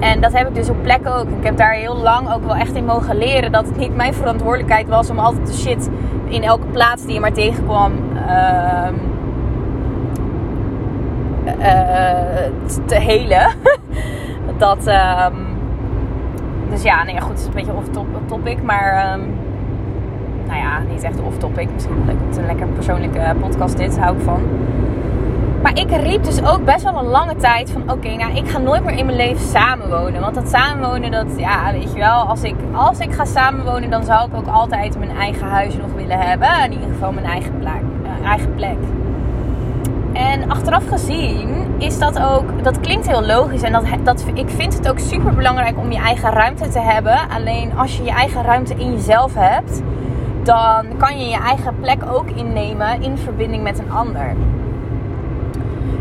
En 0.00 0.20
dat 0.20 0.32
heb 0.32 0.48
ik 0.48 0.54
dus 0.54 0.70
op 0.70 0.82
plekken 0.82 1.14
ook. 1.14 1.28
Ik 1.28 1.44
heb 1.44 1.56
daar 1.56 1.72
heel 1.72 1.96
lang 1.96 2.32
ook 2.32 2.44
wel 2.44 2.54
echt 2.54 2.74
in 2.74 2.84
mogen 2.84 3.16
leren 3.16 3.52
dat 3.52 3.66
het 3.66 3.76
niet 3.76 3.96
mijn 3.96 4.14
verantwoordelijkheid 4.14 4.88
was 4.88 5.10
om 5.10 5.18
altijd 5.18 5.46
de 5.46 5.52
shit 5.52 5.90
in 6.28 6.42
elke 6.42 6.66
plaats 6.66 7.04
die 7.04 7.14
je 7.14 7.20
maar 7.20 7.32
tegenkwam. 7.32 7.92
Uh, 8.14 8.86
te 12.84 12.94
helen. 12.94 13.46
dat. 14.58 14.86
Um, 14.86 15.46
dus 16.70 16.82
ja, 16.82 17.04
nee, 17.04 17.20
goed, 17.20 17.30
het 17.30 17.38
is 17.38 17.46
een 17.46 17.52
beetje 17.52 17.72
off-topic. 17.72 18.62
Maar. 18.62 19.12
Um, 19.12 19.34
nou 20.46 20.58
ja, 20.58 20.78
niet 20.90 21.02
echt 21.02 21.20
off-topic. 21.20 21.68
Misschien. 21.72 22.02
Het 22.06 22.16
is 22.30 22.36
een 22.36 22.46
lekker 22.46 22.66
persoonlijke 22.66 23.34
podcast, 23.40 23.76
dit 23.76 23.98
hou 23.98 24.16
ik 24.16 24.22
van. 24.22 24.42
Maar 25.62 25.78
ik 25.78 25.90
riep 25.90 26.24
dus 26.24 26.42
ook 26.44 26.64
best 26.64 26.82
wel 26.82 26.98
een 26.98 27.06
lange 27.06 27.36
tijd 27.36 27.70
van... 27.70 27.90
Oké, 27.90 28.16
nou, 28.16 28.36
ik 28.36 28.48
ga 28.48 28.58
nooit 28.58 28.84
meer 28.84 28.98
in 28.98 29.06
mijn 29.06 29.16
leven 29.16 29.46
samenwonen. 29.46 30.20
Want 30.20 30.34
dat 30.34 30.48
samenwonen, 30.48 31.10
dat... 31.10 31.26
Ja, 31.36 31.72
weet 31.72 31.92
je 31.92 31.98
wel. 31.98 32.20
Als 32.22 32.42
ik, 32.42 32.54
als 32.72 32.98
ik 32.98 33.12
ga 33.12 33.24
samenwonen, 33.24 33.90
dan 33.90 34.04
zou 34.04 34.28
ik 34.28 34.36
ook 34.36 34.46
altijd 34.46 34.98
mijn 34.98 35.16
eigen 35.16 35.46
huis 35.46 35.76
nog 35.76 35.92
willen 35.96 36.18
hebben. 36.18 36.64
In 36.64 36.72
ieder 36.72 36.88
geval 36.88 37.12
mijn 37.12 37.26
eigen 37.26 37.58
plek. 37.58 37.82
Uh, 38.02 38.28
eigen 38.28 38.54
plek. 38.54 38.76
En 40.16 40.50
achteraf 40.50 40.88
gezien 40.88 41.66
is 41.78 41.98
dat 41.98 42.22
ook... 42.22 42.64
Dat 42.64 42.80
klinkt 42.80 43.08
heel 43.08 43.26
logisch. 43.26 43.62
En 43.62 43.72
dat, 43.72 43.84
dat, 44.02 44.24
ik 44.34 44.48
vind 44.48 44.74
het 44.76 44.88
ook 44.88 44.98
super 44.98 45.34
belangrijk 45.34 45.78
om 45.78 45.92
je 45.92 45.98
eigen 45.98 46.30
ruimte 46.30 46.68
te 46.68 46.80
hebben. 46.80 47.18
Alleen 47.28 47.76
als 47.76 47.96
je 47.96 48.02
je 48.02 48.10
eigen 48.10 48.42
ruimte 48.42 48.74
in 48.74 48.92
jezelf 48.92 49.34
hebt... 49.34 49.82
Dan 50.42 50.86
kan 50.96 51.18
je 51.18 51.28
je 51.28 51.38
eigen 51.38 51.74
plek 51.80 52.02
ook 52.12 52.30
innemen 52.30 53.02
in 53.02 53.18
verbinding 53.18 53.62
met 53.62 53.78
een 53.78 53.90
ander 53.90 54.36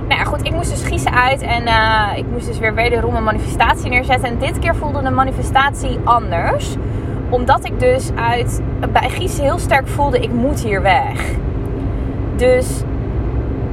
nou 0.07 0.19
ja, 0.19 0.25
goed, 0.25 0.45
ik 0.45 0.51
moest 0.53 0.69
dus 0.69 0.83
giezen 0.83 1.13
uit 1.13 1.41
en 1.41 1.63
uh, 1.63 2.07
ik 2.15 2.25
moest 2.31 2.47
dus 2.47 2.59
weer 2.59 2.73
wederom 2.73 3.15
een 3.15 3.23
manifestatie 3.23 3.89
neerzetten. 3.89 4.29
En 4.29 4.37
dit 4.37 4.59
keer 4.59 4.75
voelde 4.75 5.01
de 5.01 5.09
manifestatie 5.09 5.99
anders. 6.03 6.75
Omdat 7.29 7.65
ik 7.65 7.79
dus 7.79 8.09
uit, 8.15 8.61
bij 8.91 9.09
giezen 9.09 9.43
heel 9.43 9.57
sterk 9.57 9.87
voelde, 9.87 10.19
ik 10.19 10.31
moet 10.31 10.63
hier 10.63 10.81
weg. 10.81 11.33
Dus 12.35 12.81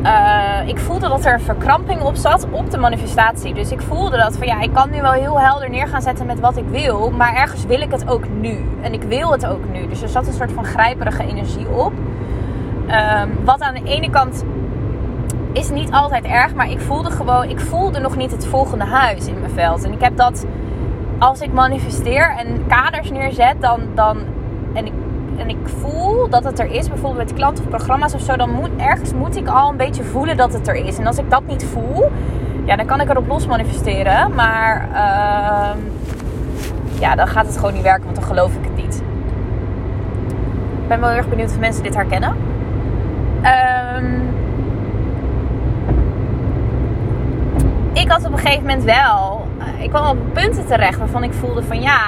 uh, 0.02 0.68
ik 0.68 0.78
voelde 0.78 1.08
dat 1.08 1.24
er 1.24 1.40
verkramping 1.40 2.02
op 2.02 2.16
zat 2.16 2.46
op 2.50 2.70
de 2.70 2.78
manifestatie. 2.78 3.54
Dus 3.54 3.70
ik 3.70 3.80
voelde 3.80 4.16
dat 4.16 4.36
van 4.36 4.46
ja, 4.46 4.60
ik 4.60 4.72
kan 4.72 4.90
nu 4.90 5.00
wel 5.00 5.12
heel 5.12 5.40
helder 5.40 5.70
neer 5.70 5.88
gaan 5.88 6.02
zetten 6.02 6.26
met 6.26 6.40
wat 6.40 6.56
ik 6.56 6.64
wil. 6.70 7.10
Maar 7.10 7.34
ergens 7.34 7.64
wil 7.64 7.80
ik 7.80 7.90
het 7.90 8.08
ook 8.08 8.24
nu. 8.40 8.64
En 8.82 8.92
ik 8.92 9.02
wil 9.02 9.32
het 9.32 9.46
ook 9.46 9.68
nu. 9.72 9.88
Dus 9.88 10.02
er 10.02 10.08
zat 10.08 10.26
een 10.26 10.32
soort 10.32 10.52
van 10.52 10.64
grijperige 10.64 11.26
energie 11.26 11.68
op. 11.68 11.92
Um, 12.88 13.44
wat 13.44 13.60
aan 13.60 13.74
de 13.74 13.82
ene 13.84 14.10
kant 14.10 14.44
is 15.52 15.70
niet 15.70 15.90
altijd 15.92 16.24
erg, 16.24 16.54
maar 16.54 16.70
ik 16.70 16.80
voelde 16.80 17.10
gewoon, 17.10 17.48
ik 17.48 17.60
voelde 17.60 18.00
nog 18.00 18.16
niet 18.16 18.30
het 18.30 18.46
volgende 18.46 18.84
huis 18.84 19.26
in 19.26 19.40
mijn 19.40 19.52
veld. 19.52 19.84
En 19.84 19.92
ik 19.92 20.00
heb 20.00 20.16
dat 20.16 20.46
als 21.18 21.40
ik 21.40 21.52
manifesteer 21.52 22.34
en 22.38 22.66
kaders 22.66 23.10
neerzet, 23.10 23.54
dan, 23.60 23.80
dan 23.94 24.18
en 24.74 24.86
ik, 24.86 24.92
en 25.42 25.48
ik 25.48 25.68
voel 25.80 26.28
dat 26.28 26.44
het 26.44 26.58
er 26.58 26.70
is, 26.70 26.88
bijvoorbeeld 26.88 27.28
met 27.28 27.32
klanten 27.32 27.64
of 27.64 27.70
programma's 27.70 28.14
of 28.14 28.20
zo, 28.20 28.36
dan 28.36 28.50
moet 28.50 28.70
ergens 28.76 29.12
moet 29.12 29.36
ik 29.36 29.48
al 29.48 29.70
een 29.70 29.76
beetje 29.76 30.04
voelen 30.04 30.36
dat 30.36 30.52
het 30.52 30.68
er 30.68 30.74
is. 30.74 30.98
En 30.98 31.06
als 31.06 31.18
ik 31.18 31.30
dat 31.30 31.46
niet 31.46 31.64
voel, 31.64 32.10
ja, 32.64 32.76
dan 32.76 32.86
kan 32.86 33.00
ik 33.00 33.08
erop 33.08 33.28
los 33.28 33.46
manifesteren. 33.46 34.34
Maar 34.34 34.88
uh, 34.92 35.82
ja, 37.00 37.14
dan 37.14 37.26
gaat 37.26 37.46
het 37.46 37.56
gewoon 37.56 37.74
niet 37.74 37.82
werken, 37.82 38.04
want 38.04 38.16
dan 38.16 38.24
geloof 38.24 38.54
ik 38.54 38.64
het 38.64 38.84
niet. 38.84 39.02
Ik 40.82 40.88
ben 40.88 41.00
wel 41.00 41.08
heel 41.08 41.18
erg 41.18 41.28
benieuwd 41.28 41.50
of 41.50 41.58
mensen 41.58 41.82
dit 41.82 41.94
herkennen. 41.94 42.36
Um, 43.96 44.28
ik 47.92 48.10
had 48.10 48.24
op 48.24 48.32
een 48.32 48.38
gegeven 48.38 48.66
moment 48.66 48.84
wel. 48.84 49.46
Eh, 49.58 49.82
ik 49.82 49.90
kwam 49.90 50.06
op 50.06 50.18
punten 50.32 50.66
terecht 50.66 50.98
waarvan 50.98 51.22
ik 51.24 51.32
voelde 51.32 51.62
van 51.62 51.80
ja. 51.80 52.00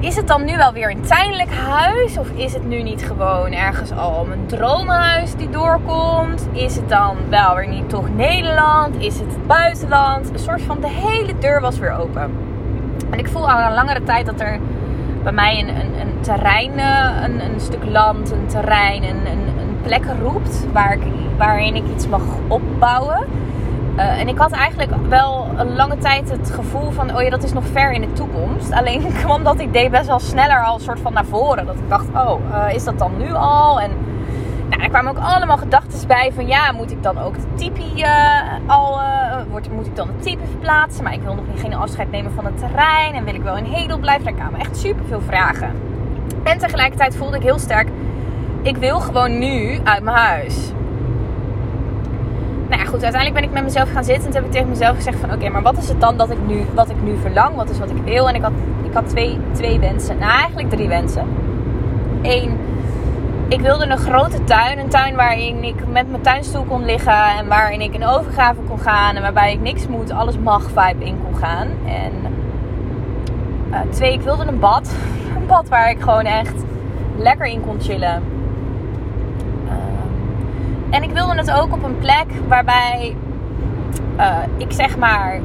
Is 0.00 0.16
het 0.16 0.26
dan 0.26 0.44
nu 0.44 0.56
wel 0.56 0.72
weer 0.72 0.90
een 0.90 1.00
tijdelijk 1.00 1.50
huis? 1.50 2.18
Of 2.18 2.30
is 2.30 2.52
het 2.52 2.66
nu 2.66 2.82
niet 2.82 3.02
gewoon 3.02 3.52
ergens 3.52 3.92
al 3.92 4.24
mijn 4.24 4.46
droomhuis 4.46 5.34
die 5.34 5.50
doorkomt? 5.50 6.48
Is 6.52 6.76
het 6.76 6.88
dan 6.88 7.16
wel 7.28 7.56
weer 7.56 7.68
niet 7.68 7.88
toch 7.88 8.14
Nederland? 8.14 8.96
Is 8.96 9.18
het 9.18 9.46
buitenland? 9.46 10.30
Een 10.32 10.38
soort 10.38 10.62
van 10.62 10.80
de 10.80 10.88
hele 10.88 11.38
deur 11.38 11.60
was 11.60 11.78
weer 11.78 11.92
open. 11.92 12.30
En 13.10 13.18
ik 13.18 13.28
voel 13.28 13.50
al 13.50 13.66
een 13.66 13.74
langere 13.74 14.02
tijd 14.02 14.26
dat 14.26 14.40
er 14.40 14.58
bij 15.22 15.32
mij 15.32 15.58
een, 15.60 15.68
een, 15.68 16.00
een 16.00 16.20
terrein, 16.20 16.78
eh, 16.78 17.22
een, 17.22 17.40
een, 17.40 17.60
stuk 17.60 17.84
land, 17.84 18.30
een 18.30 18.46
terrein, 18.46 19.02
een, 19.02 19.26
een, 19.26 19.58
een 19.60 19.80
plek 19.82 20.04
roept 20.22 20.66
waar 20.72 20.92
ik, 20.92 21.02
waarin 21.36 21.74
ik 21.74 21.84
iets 21.94 22.08
mag 22.08 22.22
opbouwen. 22.48 23.26
Uh, 23.98 24.20
en 24.20 24.28
ik 24.28 24.38
had 24.38 24.50
eigenlijk 24.50 24.90
wel 25.08 25.46
een 25.56 25.76
lange 25.76 25.98
tijd 25.98 26.30
het 26.30 26.50
gevoel 26.50 26.90
van, 26.90 27.16
oh 27.16 27.22
ja, 27.22 27.30
dat 27.30 27.42
is 27.42 27.52
nog 27.52 27.64
ver 27.72 27.92
in 27.92 28.00
de 28.00 28.12
toekomst. 28.12 28.72
Alleen 28.72 29.12
kwam 29.22 29.44
dat 29.44 29.60
idee 29.60 29.90
best 29.90 30.06
wel 30.06 30.18
sneller 30.18 30.64
al 30.64 30.78
soort 30.78 31.00
van 31.00 31.12
naar 31.12 31.24
voren. 31.24 31.66
Dat 31.66 31.74
ik 31.74 31.88
dacht, 31.88 32.08
oh, 32.14 32.40
uh, 32.50 32.74
is 32.74 32.84
dat 32.84 32.98
dan 32.98 33.12
nu 33.18 33.32
al? 33.32 33.80
En 33.80 33.90
nou, 34.70 34.82
er 34.82 34.88
kwamen 34.88 35.10
ook 35.10 35.24
allemaal 35.24 35.56
gedachten 35.56 36.08
bij 36.08 36.30
van, 36.34 36.46
ja, 36.46 36.72
moet 36.72 36.90
ik 36.90 37.02
dan 37.02 37.18
ook 37.18 37.34
de 37.34 37.54
tipi 37.54 37.92
uh, 37.96 38.40
al, 38.66 39.00
wordt, 39.50 39.72
moet 39.72 39.86
ik 39.86 39.96
dan 39.96 40.06
de 40.06 40.24
type 40.24 40.46
verplaatsen? 40.50 41.04
Maar 41.04 41.12
ik 41.12 41.22
wil 41.22 41.34
nog 41.34 41.44
niet 41.52 41.60
geen 41.60 41.74
afscheid 41.74 42.10
nemen 42.10 42.32
van 42.32 42.44
het 42.44 42.58
terrein. 42.58 43.14
En 43.14 43.24
wil 43.24 43.34
ik 43.34 43.42
wel 43.42 43.56
in 43.56 43.64
Hedel 43.64 43.98
blijven? 43.98 44.24
Daar 44.24 44.34
kwamen 44.34 44.60
echt 44.60 44.76
super 44.76 45.04
veel 45.08 45.22
vragen. 45.26 45.70
En 46.44 46.58
tegelijkertijd 46.58 47.16
voelde 47.16 47.36
ik 47.36 47.42
heel 47.42 47.58
sterk, 47.58 47.88
ik 48.62 48.76
wil 48.76 49.00
gewoon 49.00 49.38
nu 49.38 49.80
uit 49.84 50.02
mijn 50.02 50.16
huis 50.16 50.72
goed, 52.88 53.02
uiteindelijk 53.02 53.34
ben 53.40 53.48
ik 53.48 53.54
met 53.54 53.62
mezelf 53.62 53.92
gaan 53.92 54.04
zitten. 54.04 54.24
En 54.24 54.30
toen 54.30 54.40
heb 54.42 54.44
ik 54.44 54.52
tegen 54.52 54.68
mezelf 54.68 54.96
gezegd 54.96 55.18
van... 55.18 55.32
Oké, 55.32 55.48
maar 55.48 55.62
wat 55.62 55.78
is 55.78 55.88
het 55.88 56.00
dan 56.00 56.16
dat 56.16 56.30
ik 56.30 56.46
nu, 56.46 56.66
wat 56.74 56.90
ik 56.90 57.02
nu 57.02 57.16
verlang? 57.16 57.54
Wat 57.56 57.70
is 57.70 57.78
wat 57.78 57.90
ik 57.90 58.02
wil? 58.04 58.28
En 58.28 58.34
ik 58.34 58.42
had, 58.42 58.52
ik 58.84 58.92
had 58.92 59.08
twee, 59.08 59.38
twee 59.52 59.78
wensen. 59.78 60.18
Nou, 60.18 60.30
eigenlijk 60.30 60.70
drie 60.70 60.88
wensen. 60.88 61.26
Eén, 62.22 62.58
ik 63.48 63.60
wilde 63.60 63.86
een 63.86 63.98
grote 63.98 64.44
tuin. 64.44 64.78
Een 64.78 64.88
tuin 64.88 65.14
waarin 65.14 65.64
ik 65.64 65.74
met 65.88 66.10
mijn 66.10 66.22
tuinstoel 66.22 66.64
kon 66.64 66.84
liggen. 66.84 67.36
En 67.38 67.48
waarin 67.48 67.80
ik 67.80 67.94
in 67.94 68.06
overgave 68.06 68.60
kon 68.68 68.80
gaan. 68.80 69.16
En 69.16 69.22
waarbij 69.22 69.52
ik 69.52 69.60
niks 69.60 69.86
moet, 69.86 70.10
alles 70.10 70.38
mag 70.38 70.62
vibe 70.62 71.04
in 71.04 71.18
kon 71.24 71.36
gaan. 71.36 71.68
En 71.86 72.12
uh, 73.70 73.78
twee, 73.90 74.12
ik 74.12 74.20
wilde 74.20 74.46
een 74.46 74.58
bad. 74.58 74.90
Een 75.36 75.46
bad 75.46 75.68
waar 75.68 75.90
ik 75.90 76.00
gewoon 76.00 76.24
echt 76.24 76.54
lekker 77.16 77.46
in 77.46 77.60
kon 77.60 77.80
chillen 77.80 78.22
en 80.90 81.02
ik 81.02 81.10
wilde 81.10 81.34
het 81.34 81.50
ook 81.50 81.72
op 81.72 81.82
een 81.82 81.98
plek 81.98 82.26
waarbij 82.48 83.16
uh, 84.18 84.36
ik 84.56 84.72
zeg 84.72 84.96
maar 84.96 85.40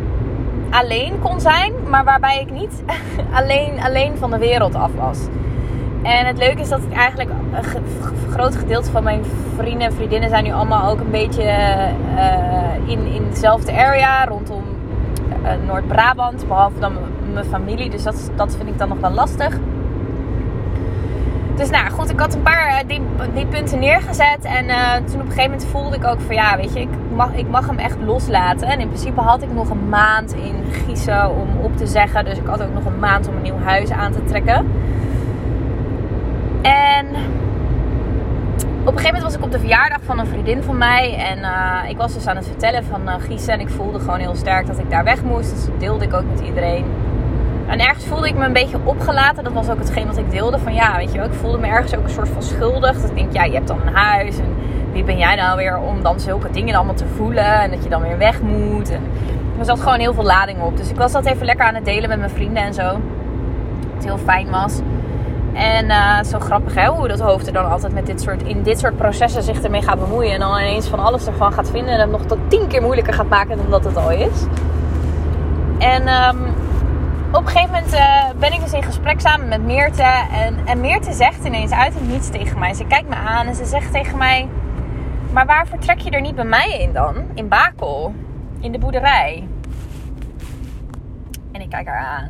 alleen 0.69 1.19
kon 1.19 1.39
zijn, 1.39 1.73
maar 1.89 2.03
waarbij 2.03 2.39
ik 2.41 2.51
niet 2.51 2.83
alleen, 3.39 3.79
alleen 3.83 4.17
van 4.17 4.31
de 4.31 4.37
wereld 4.37 4.75
af 4.75 4.91
was. 4.95 5.19
En 6.03 6.25
het 6.25 6.37
leuke 6.37 6.61
is 6.61 6.69
dat 6.69 6.83
ik 6.83 6.93
eigenlijk 6.93 7.29
een 7.29 8.31
groot 8.31 8.55
gedeelte 8.55 8.91
van 8.91 9.03
mijn 9.03 9.21
vrienden 9.55 9.87
en 9.87 9.93
vriendinnen 9.93 10.29
zijn 10.29 10.43
nu 10.43 10.51
allemaal 10.51 10.91
ook 10.91 10.99
een 10.99 11.11
beetje 11.11 11.43
uh, 11.43 12.89
in, 12.89 13.05
in 13.05 13.29
dezelfde 13.29 13.71
area 13.71 14.25
rondom 14.25 14.63
uh, 15.43 15.49
Noord-Brabant, 15.67 16.47
behalve 16.47 16.79
dan 16.79 16.93
mijn 17.33 17.45
familie. 17.45 17.89
Dus 17.89 18.03
dat, 18.03 18.31
dat 18.35 18.55
vind 18.55 18.69
ik 18.69 18.77
dan 18.77 18.89
nog 18.89 18.99
wel 18.99 19.11
lastig. 19.11 19.57
Dus 21.55 21.69
nou 21.69 21.89
goed, 21.89 22.09
ik 22.09 22.19
had 22.19 22.33
een 22.33 22.41
paar 22.41 22.67
uh, 22.67 22.87
die, 22.87 23.01
die, 23.33 23.45
punten 23.45 23.79
neergezet. 23.79 24.37
En 24.41 24.65
uh, 24.65 24.93
toen 24.93 25.21
op 25.21 25.25
een 25.25 25.31
gegeven 25.31 25.51
moment 25.51 25.65
voelde 25.65 25.95
ik 25.95 26.05
ook 26.05 26.19
van 26.21 26.35
ja, 26.35 26.57
weet 26.57 26.73
je, 26.73 26.79
ik 26.79 26.89
mag, 27.15 27.33
ik 27.33 27.49
mag 27.49 27.67
hem 27.67 27.77
echt 27.77 27.97
loslaten. 28.05 28.67
En 28.67 28.79
in 28.79 28.87
principe 28.87 29.21
had 29.21 29.41
ik 29.41 29.53
nog 29.53 29.69
een 29.69 29.89
maand 29.89 30.33
in 30.33 30.55
Giezen 30.71 31.29
om 31.29 31.47
op 31.61 31.77
te 31.77 31.87
zeggen. 31.87 32.25
Dus 32.25 32.37
ik 32.37 32.45
had 32.45 32.61
ook 32.61 32.73
nog 32.73 32.85
een 32.85 32.99
maand 32.99 33.27
om 33.27 33.35
een 33.35 33.41
nieuw 33.41 33.59
huis 33.63 33.91
aan 33.91 34.11
te 34.11 34.23
trekken. 34.23 34.71
En 36.61 37.05
op 38.85 38.91
een 38.91 38.97
gegeven 38.99 39.03
moment 39.03 39.23
was 39.23 39.33
ik 39.33 39.43
op 39.43 39.51
de 39.51 39.59
verjaardag 39.59 39.99
van 40.03 40.19
een 40.19 40.27
vriendin 40.27 40.63
van 40.63 40.77
mij. 40.77 41.15
En 41.15 41.39
uh, 41.39 41.89
ik 41.89 41.97
was 41.97 42.13
dus 42.13 42.27
aan 42.27 42.35
het 42.35 42.47
vertellen 42.47 42.83
van 42.83 43.01
uh, 43.05 43.13
Giezen. 43.19 43.53
En 43.53 43.59
ik 43.59 43.69
voelde 43.69 43.99
gewoon 43.99 44.19
heel 44.19 44.35
sterk 44.35 44.67
dat 44.67 44.79
ik 44.79 44.89
daar 44.89 45.03
weg 45.03 45.23
moest. 45.23 45.49
Dus 45.49 45.65
dat 45.65 45.79
deelde 45.79 46.05
ik 46.05 46.13
ook 46.13 46.25
met 46.31 46.39
iedereen. 46.39 46.85
En 47.73 47.79
ergens 47.79 48.05
voelde 48.05 48.27
ik 48.27 48.35
me 48.35 48.45
een 48.45 48.53
beetje 48.53 48.77
opgelaten. 48.83 49.43
Dat 49.43 49.53
was 49.53 49.69
ook 49.69 49.77
hetgeen 49.77 50.07
wat 50.07 50.17
ik 50.17 50.31
deelde. 50.31 50.59
Van 50.59 50.73
ja, 50.73 50.97
weet 50.97 51.11
je 51.11 51.17
wel, 51.17 51.27
ik 51.27 51.33
voelde 51.33 51.57
me 51.57 51.67
ergens 51.67 51.95
ook 51.95 52.03
een 52.03 52.09
soort 52.09 52.29
van 52.29 52.43
schuldig. 52.43 53.01
Dat 53.01 53.09
ik 53.09 53.15
denk, 53.15 53.33
ja, 53.33 53.43
je 53.43 53.53
hebt 53.53 53.67
dan 53.67 53.79
een 53.85 53.93
huis. 53.93 54.37
En 54.37 54.55
wie 54.91 55.03
ben 55.03 55.17
jij 55.17 55.35
nou 55.35 55.57
weer 55.57 55.77
om 55.77 56.03
dan 56.03 56.19
zulke 56.19 56.51
dingen 56.51 56.75
allemaal 56.75 56.93
te 56.93 57.05
voelen? 57.15 57.61
En 57.61 57.71
dat 57.71 57.83
je 57.83 57.89
dan 57.89 58.01
weer 58.01 58.17
weg 58.17 58.41
moet. 58.41 58.91
En 58.91 59.01
er 59.59 59.65
zat 59.65 59.79
gewoon 59.79 59.99
heel 59.99 60.13
veel 60.13 60.23
lading 60.23 60.61
op. 60.61 60.77
Dus 60.77 60.89
ik 60.89 60.95
was 60.95 61.11
dat 61.11 61.25
even 61.25 61.45
lekker 61.45 61.65
aan 61.65 61.75
het 61.75 61.85
delen 61.85 62.09
met 62.09 62.19
mijn 62.19 62.31
vrienden 62.31 62.63
en 62.63 62.73
zo. 62.73 62.99
Wat 63.95 64.03
heel 64.03 64.17
fijn 64.17 64.49
was. 64.49 64.79
En 65.53 65.85
uh, 65.85 66.23
zo 66.23 66.39
grappig 66.39 66.75
hè, 66.75 66.87
hoe 66.87 67.07
dat 67.07 67.19
hoofd 67.19 67.47
er 67.47 67.53
dan 67.53 67.69
altijd 67.69 67.93
met 67.93 68.05
dit 68.05 68.21
soort, 68.21 68.43
in 68.43 68.63
dit 68.63 68.79
soort 68.79 68.97
processen 68.97 69.43
zich 69.43 69.61
ermee 69.61 69.81
gaat 69.81 69.99
bemoeien. 69.99 70.33
En 70.33 70.39
dan 70.39 70.57
ineens 70.57 70.87
van 70.87 70.99
alles 70.99 71.25
ervan 71.25 71.53
gaat 71.53 71.69
vinden. 71.69 71.93
En 71.93 71.99
het 71.99 72.11
nog 72.11 72.25
tot 72.25 72.37
tien 72.47 72.67
keer 72.67 72.81
moeilijker 72.81 73.13
gaat 73.13 73.29
maken 73.29 73.57
dan 73.57 73.69
dat 73.69 73.83
het 73.83 73.97
al 73.97 74.11
is. 74.11 74.45
En 75.77 76.07
um, 76.07 76.52
op 77.35 77.45
een 77.45 77.51
gegeven 77.51 77.73
moment 77.73 77.93
eh, 77.93 78.29
ben 78.39 78.53
ik 78.53 78.59
dus 78.59 78.73
in 78.73 78.83
gesprek 78.83 79.19
samen 79.19 79.47
met 79.47 79.61
Meerte. 79.61 80.27
En, 80.31 80.65
en 80.65 80.81
Meerte 80.81 81.13
zegt 81.13 81.45
ineens 81.45 81.71
uit 81.71 81.93
het 81.93 82.07
niets 82.07 82.29
tegen 82.29 82.59
mij. 82.59 82.73
Ze 82.73 82.85
kijkt 82.85 83.09
me 83.09 83.15
aan 83.15 83.47
en 83.47 83.55
ze 83.55 83.65
zegt 83.65 83.91
tegen 83.91 84.17
mij... 84.17 84.49
Maar 85.31 85.45
waar 85.45 85.67
vertrek 85.67 85.99
je 85.99 86.09
er 86.09 86.21
niet 86.21 86.35
bij 86.35 86.45
mij 86.45 86.79
in 86.79 86.93
dan? 86.93 87.25
In 87.33 87.47
Bakel. 87.47 88.13
In 88.59 88.71
de 88.71 88.77
boerderij. 88.77 89.47
En 91.51 91.61
ik 91.61 91.69
kijk 91.69 91.87
haar 91.87 92.05
aan. 92.05 92.29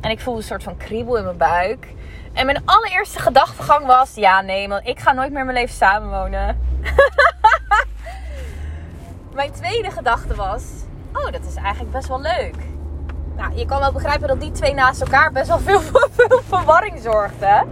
En 0.00 0.10
ik 0.10 0.20
voel 0.20 0.36
een 0.36 0.42
soort 0.42 0.62
van 0.62 0.76
kriebel 0.76 1.16
in 1.16 1.24
mijn 1.24 1.36
buik. 1.36 1.88
En 2.32 2.46
mijn 2.46 2.62
allereerste 2.64 3.18
gedachtegang 3.18 3.86
was... 3.86 4.14
Ja, 4.14 4.40
nee, 4.40 4.68
man, 4.68 4.80
ik 4.84 4.98
ga 4.98 5.12
nooit 5.12 5.32
meer 5.32 5.44
mijn 5.44 5.56
leven 5.56 5.74
samenwonen. 5.74 6.58
mijn 9.34 9.52
tweede 9.52 9.90
gedachte 9.90 10.34
was... 10.34 10.64
Oh, 11.12 11.32
dat 11.32 11.44
is 11.48 11.54
eigenlijk 11.54 11.92
best 11.92 12.08
wel 12.08 12.20
leuk. 12.20 12.71
Nou, 13.36 13.54
je 13.54 13.66
kan 13.66 13.78
wel 13.78 13.92
begrijpen 13.92 14.28
dat 14.28 14.40
die 14.40 14.50
twee 14.50 14.74
naast 14.74 15.00
elkaar 15.00 15.32
best 15.32 15.48
wel 15.48 15.58
veel, 15.58 15.80
verwarring 16.54 16.98
zorgden. 17.00 17.68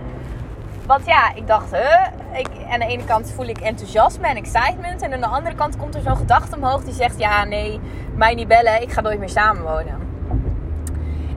Want 0.86 1.06
ja, 1.06 1.34
ik 1.34 1.46
dacht, 1.46 1.70
hè, 1.70 2.08
ik, 2.38 2.48
aan 2.70 2.78
de 2.78 2.86
ene 2.86 3.04
kant 3.04 3.32
voel 3.32 3.46
ik 3.46 3.58
enthousiasme 3.58 4.26
en 4.26 4.36
excitement. 4.36 5.02
En 5.02 5.12
aan 5.12 5.20
de 5.20 5.26
andere 5.26 5.54
kant 5.54 5.76
komt 5.76 5.94
er 5.94 6.02
zo'n 6.02 6.16
gedachte 6.16 6.56
omhoog 6.56 6.84
die 6.84 6.94
zegt, 6.94 7.18
ja, 7.18 7.44
nee, 7.44 7.80
mij 8.14 8.34
niet 8.34 8.48
bellen, 8.48 8.82
ik 8.82 8.92
ga 8.92 9.00
nooit 9.00 9.18
meer 9.18 9.28
samenwonen. 9.28 10.08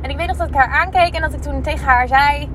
En 0.01 0.09
ik 0.09 0.17
weet 0.17 0.27
nog 0.27 0.37
dat 0.37 0.47
ik 0.47 0.53
haar 0.53 0.79
aankeek 0.81 1.13
en 1.13 1.21
dat 1.21 1.33
ik 1.33 1.41
toen 1.41 1.61
tegen 1.61 1.85
haar 1.85 2.07
zei, 2.07 2.49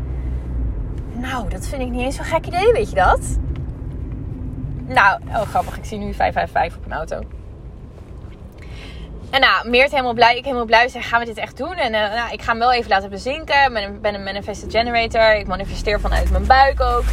nou, 1.12 1.48
dat 1.48 1.66
vind 1.66 1.82
ik 1.82 1.88
niet 1.88 2.00
eens 2.00 2.16
zo'n 2.16 2.24
gek 2.24 2.46
idee, 2.46 2.72
weet 2.72 2.88
je 2.88 2.94
dat? 2.94 3.38
Nou, 4.86 5.20
oh 5.28 5.40
grappig, 5.40 5.76
ik 5.76 5.84
zie 5.84 5.98
nu 5.98 6.14
555 6.14 6.78
op 6.78 6.84
een 6.84 6.92
auto. 6.92 7.20
En 9.30 9.40
nou, 9.40 9.68
Meert 9.68 9.90
helemaal 9.90 10.12
blij, 10.12 10.36
ik 10.36 10.44
helemaal 10.44 10.64
blij. 10.64 10.88
Zeg, 10.88 11.08
gaan 11.08 11.20
we 11.20 11.26
dit 11.26 11.36
echt 11.36 11.56
doen? 11.56 11.74
En 11.74 11.92
uh, 11.92 12.14
nou, 12.14 12.32
ik 12.32 12.42
ga 12.42 12.50
hem 12.50 12.58
wel 12.58 12.72
even 12.72 12.90
laten 12.90 13.10
bezinken. 13.10 13.76
Ik 13.76 14.00
ben, 14.00 14.14
een 14.14 14.22
manifested 14.22 14.70
generator. 14.70 15.34
Ik 15.34 15.46
manifesteer 15.46 16.00
vanuit 16.00 16.30
mijn 16.30 16.46
buik 16.46 16.80
ook. 16.80 17.04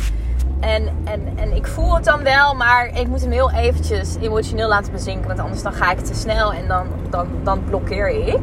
En, 0.60 0.90
en, 1.04 1.34
en 1.36 1.56
ik 1.56 1.68
voel 1.68 1.96
het 1.96 2.04
dan 2.04 2.24
wel, 2.24 2.56
maar 2.56 2.90
ik 2.94 3.08
moet 3.08 3.22
hem 3.22 3.32
heel 3.32 3.52
eventjes 3.52 4.16
emotioneel 4.22 4.68
laten 4.68 4.92
bezinken. 4.92 5.28
Want 5.28 5.40
anders 5.40 5.62
dan 5.62 5.74
ga 5.74 5.92
ik 5.92 6.00
te 6.00 6.14
snel 6.14 6.54
en 6.54 6.68
dan, 6.68 6.88
dan, 7.10 7.28
dan 7.44 7.64
blokkeer 7.64 8.10
ik. 8.10 8.40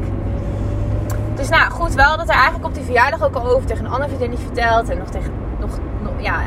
Dus 1.35 1.49
nou, 1.49 1.71
goed, 1.71 1.93
wel 1.93 2.17
dat 2.17 2.29
er 2.29 2.35
eigenlijk 2.35 2.65
op 2.65 2.73
die 2.73 2.83
verjaardag 2.83 3.23
ook 3.23 3.35
al 3.35 3.47
over 3.47 3.67
tegen 3.67 3.85
een 3.85 3.91
andere 3.91 4.15
vriendin 4.15 4.39
verteld. 4.39 4.89
En 4.89 4.97
nog 4.97 5.09
tegen, 5.09 5.31
nog, 5.59 5.79
nog 6.01 6.13
ja, 6.17 6.41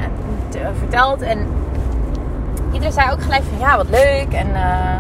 verteld. 0.79 1.23
En 1.23 1.47
iedereen 2.73 2.93
zei 2.93 3.11
ook 3.11 3.23
gelijk 3.23 3.43
van, 3.43 3.59
ja, 3.59 3.77
wat 3.77 3.89
leuk. 3.89 4.33
En... 4.33 4.49
Uh, 4.49 4.97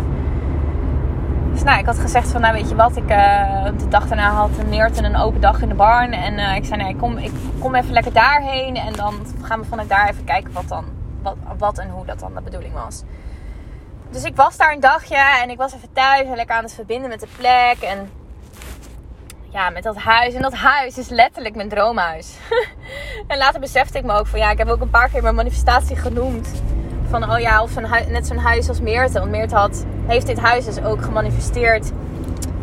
dus 1.57 1.65
nou, 1.65 1.79
ik 1.79 1.87
had 1.87 1.99
gezegd 1.99 2.29
van, 2.29 2.41
nou 2.41 2.55
weet 2.55 2.69
je 2.69 2.75
wat, 2.75 2.97
ik, 2.97 3.11
uh, 3.11 3.65
de 3.65 3.89
dag 3.89 4.07
daarna 4.07 4.31
had 4.31 4.51
Neert 4.67 4.99
een 4.99 5.17
open 5.17 5.41
dag 5.41 5.61
in 5.61 5.69
de 5.69 5.75
barn. 5.75 6.13
En 6.13 6.39
uh, 6.39 6.57
ik 6.57 6.65
zei, 6.65 6.83
nee, 6.83 6.97
kom, 6.97 7.19
ik 7.19 7.33
kom 7.59 7.75
even 7.75 7.93
lekker 7.93 8.13
daarheen. 8.13 8.77
En 8.77 8.93
dan 8.93 9.27
gaan 9.43 9.61
we 9.61 9.67
vanuit 9.67 9.89
daar 9.89 10.09
even 10.09 10.25
kijken 10.25 10.53
wat, 10.53 10.69
dan, 10.69 10.85
wat, 11.23 11.37
wat 11.59 11.79
en 11.79 11.91
hoe 11.91 12.07
dat 12.07 12.19
dan 12.19 12.35
de 12.35 12.41
bedoeling 12.41 12.75
was. 12.75 13.03
Dus 14.11 14.25
ik 14.25 14.37
was 14.37 14.57
daar 14.57 14.73
een 14.73 14.81
dagje 14.81 15.17
en 15.43 15.51
ik 15.51 15.57
was 15.57 15.75
even 15.75 15.93
thuis 15.93 16.27
en 16.27 16.37
lekker 16.37 16.57
aan 16.57 16.63
het 16.63 16.75
verbinden 16.75 17.09
met 17.09 17.21
de 17.21 17.29
plek. 17.37 17.79
En 17.81 18.11
ja, 19.49 19.71
met 19.71 19.83
dat 19.83 19.97
huis. 19.97 20.35
En 20.35 20.43
dat 20.43 20.55
huis 20.55 20.99
is 20.99 21.09
letterlijk 21.09 21.55
mijn 21.55 21.69
droomhuis. 21.69 22.37
en 23.29 23.39
later 23.39 23.61
besefte 23.61 23.99
ik 23.99 24.05
me 24.05 24.13
ook 24.13 24.27
van, 24.27 24.39
ja, 24.39 24.51
ik 24.51 24.59
heb 24.59 24.69
ook 24.69 24.81
een 24.81 24.91
paar 24.91 25.09
keer 25.09 25.23
mijn 25.23 25.35
manifestatie 25.35 25.97
genoemd 25.97 26.63
van, 27.09 27.31
oh 27.33 27.39
ja, 27.39 27.63
of 27.63 27.81
net 28.09 28.27
zo'n 28.27 28.39
huis 28.39 28.69
als 28.69 28.81
Meerte. 28.81 29.19
Want 29.19 29.31
Meerte 29.31 29.55
had, 29.55 29.87
heeft 30.07 30.27
dit 30.27 30.39
huis 30.39 30.65
dus 30.65 30.83
ook 30.83 31.03
gemanifesteerd 31.03 31.93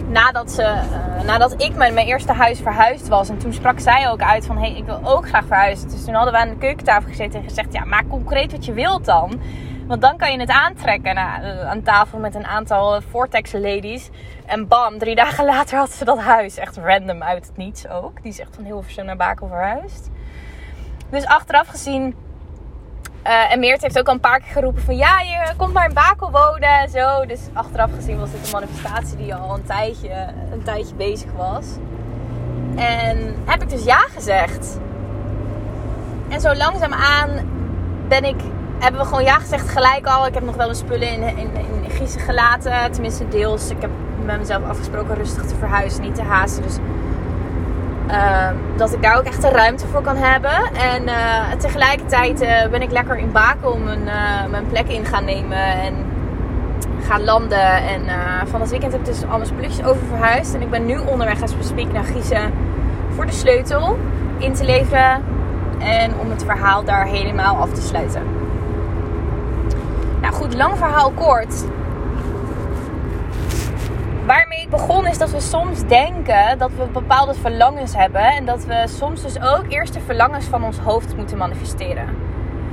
nadat, 0.08 0.52
ze, 0.52 0.62
uh, 0.62 1.24
nadat 1.26 1.62
ik 1.62 1.76
mijn, 1.76 1.94
mijn 1.94 2.08
eerste 2.08 2.34
huis 2.34 2.60
verhuisd 2.60 3.08
was. 3.08 3.30
En 3.30 3.38
toen 3.38 3.54
sprak 3.54 3.80
zij 3.80 4.10
ook 4.10 4.22
uit 4.22 4.46
van, 4.46 4.58
hé, 4.58 4.70
hey, 4.70 4.78
ik 4.78 4.86
wil 4.86 5.00
ook 5.04 5.28
graag 5.28 5.46
verhuizen. 5.46 5.90
Dus 5.90 6.06
toen 6.06 6.14
hadden 6.14 6.34
we 6.34 6.40
aan 6.40 6.50
de 6.50 6.58
keukentafel 6.58 7.10
gezeten 7.10 7.40
en 7.40 7.48
gezegd, 7.48 7.74
ja, 7.74 7.86
maak 7.86 8.10
concreet 8.10 8.52
wat 8.52 8.66
je 8.66 8.74
wilt 8.74 9.06
dan. 9.06 9.42
Want 9.88 10.02
dan 10.02 10.18
kan 10.18 10.32
je 10.32 10.40
het 10.40 10.50
aantrekken 10.50 11.16
nou, 11.16 11.44
uh, 11.44 11.70
aan 11.70 11.82
tafel 11.82 12.20
met 12.20 12.36
een 12.36 12.46
aantal 12.46 13.02
Vortex 13.02 13.52
ladies. 13.52 14.10
En 14.46 14.68
bam, 14.68 14.98
drie 14.98 15.16
dagen 15.16 15.46
later 15.46 15.78
had 15.78 15.92
ze 15.92 16.06
dat 16.06 16.20
huis. 16.20 16.58
Echt 16.58 16.78
random 16.78 17.24
uit 17.24 17.48
het 17.48 17.58
niets 17.58 17.88
ook. 17.88 18.22
Die 18.22 18.32
is 18.32 18.40
echt 18.40 18.56
van 18.56 18.64
Hilversum 18.64 19.06
naar 19.06 19.16
Bakel 19.16 19.48
verhuisd. 19.48 20.10
Dus 21.10 21.26
achteraf 21.26 21.68
gezien 21.68 22.16
uh, 23.26 23.52
en 23.52 23.60
Meert 23.60 23.82
heeft 23.82 24.00
ook 24.00 24.08
al 24.08 24.14
een 24.14 24.20
paar 24.20 24.40
keer 24.40 24.52
geroepen 24.52 24.82
van 24.82 24.96
ja, 24.96 25.20
je 25.20 25.54
komt 25.58 25.74
maar 25.74 25.88
in 25.88 25.94
Bakel 25.94 26.32
wonen 26.32 26.80
en 26.80 26.90
zo. 26.90 27.26
Dus 27.26 27.40
achteraf 27.54 27.90
gezien 27.96 28.20
was 28.20 28.32
dit 28.32 28.46
een 28.46 28.52
manifestatie 28.52 29.18
die 29.18 29.36
al 29.36 29.56
een 29.56 29.64
tijdje, 29.64 30.12
een 30.52 30.64
tijdje 30.64 30.96
bezig 30.96 31.32
was. 31.38 31.66
En 32.76 33.36
heb 33.46 33.62
ik 33.62 33.70
dus 33.70 33.84
ja 33.84 33.98
gezegd. 33.98 34.78
En 36.30 36.42
zo 36.42 36.54
langzaamaan 36.54 37.30
ben 38.08 38.24
ik, 38.24 38.42
hebben 38.80 39.02
we 39.02 39.08
gewoon 39.08 39.24
ja 39.24 39.40
gezegd 39.40 39.70
gelijk 39.70 40.06
al. 40.06 40.28
Ik 40.28 40.34
heb 40.34 40.44
nog 40.44 40.56
wel 40.56 40.70
een 40.70 40.76
spullen 40.76 41.08
in, 41.12 41.24
in, 41.24 41.56
in 41.56 41.90
Giezen 41.90 42.22
gelaten. 42.22 42.92
Tenminste 42.92 43.28
deels. 43.28 43.70
Ik 43.70 43.82
heb 43.82 43.90
met 44.26 44.38
mezelf 44.38 44.64
afgesproken 44.64 45.16
rustig 45.16 45.46
te 45.46 45.56
verhuizen, 45.56 46.02
niet 46.02 46.16
te 46.16 46.22
haasten. 46.22 46.64
Dus 46.64 46.78
uh, 48.08 48.50
dat 48.76 48.94
ik 48.94 49.02
daar 49.02 49.18
ook 49.18 49.24
echt 49.24 49.42
de 49.42 49.50
ruimte 49.50 49.88
voor 49.88 50.02
kan 50.02 50.16
hebben. 50.16 50.74
En 50.74 51.04
uh, 51.04 51.52
tegelijkertijd 51.58 52.42
uh, 52.42 52.68
ben 52.72 52.82
ik 52.82 52.92
lekker 52.92 53.18
in 53.18 53.32
Bakel 53.32 53.72
om 53.72 53.84
mijn, 53.84 54.08
eh, 54.08 54.50
mijn 54.50 54.68
plek 54.68 54.88
in 54.88 55.06
gaan 55.06 55.26
nemen 55.26 55.58
en 55.58 55.94
gaan 57.02 57.24
landen. 57.24 57.88
En 57.88 58.02
van 58.48 58.60
dat 58.60 58.70
weekend 58.70 58.92
heb 58.92 59.02
ik 59.02 59.08
dus 59.08 59.24
alle 59.30 59.46
spulletjes 59.46 59.86
over 59.86 60.02
verhuisd. 60.08 60.54
En 60.54 60.62
ik 60.62 60.70
ben 60.70 60.86
nu 60.86 60.98
onderweg 60.98 61.42
als 61.42 61.56
we 61.56 61.84
naar 61.92 62.04
Giezen 62.04 62.52
voor 63.16 63.26
de 63.26 63.32
sleutel 63.32 63.98
in 64.38 64.54
te 64.54 64.64
leveren. 64.64 65.22
En 65.80 66.12
om 66.20 66.30
het 66.30 66.44
verhaal 66.44 66.84
daar 66.84 67.06
helemaal 67.06 67.56
af 67.56 67.72
te 67.72 67.82
sluiten. 67.82 68.22
Nou 70.22 70.34
goed, 70.34 70.54
lang 70.54 70.78
verhaal 70.78 71.12
kort 71.12 71.66
begon 74.74 75.08
is 75.08 75.18
dat 75.18 75.32
we 75.32 75.40
soms 75.40 75.88
denken 75.88 76.58
dat 76.58 76.72
we 76.78 76.86
bepaalde 76.94 77.34
verlangens 77.34 77.96
hebben. 77.96 78.22
En 78.22 78.46
dat 78.46 78.66
we 78.66 78.84
soms 78.86 79.22
dus 79.22 79.42
ook 79.42 79.64
eerst 79.68 79.94
de 79.94 80.00
verlangens 80.00 80.46
van 80.46 80.64
ons 80.64 80.78
hoofd 80.78 81.16
moeten 81.16 81.38
manifesteren. 81.38 82.08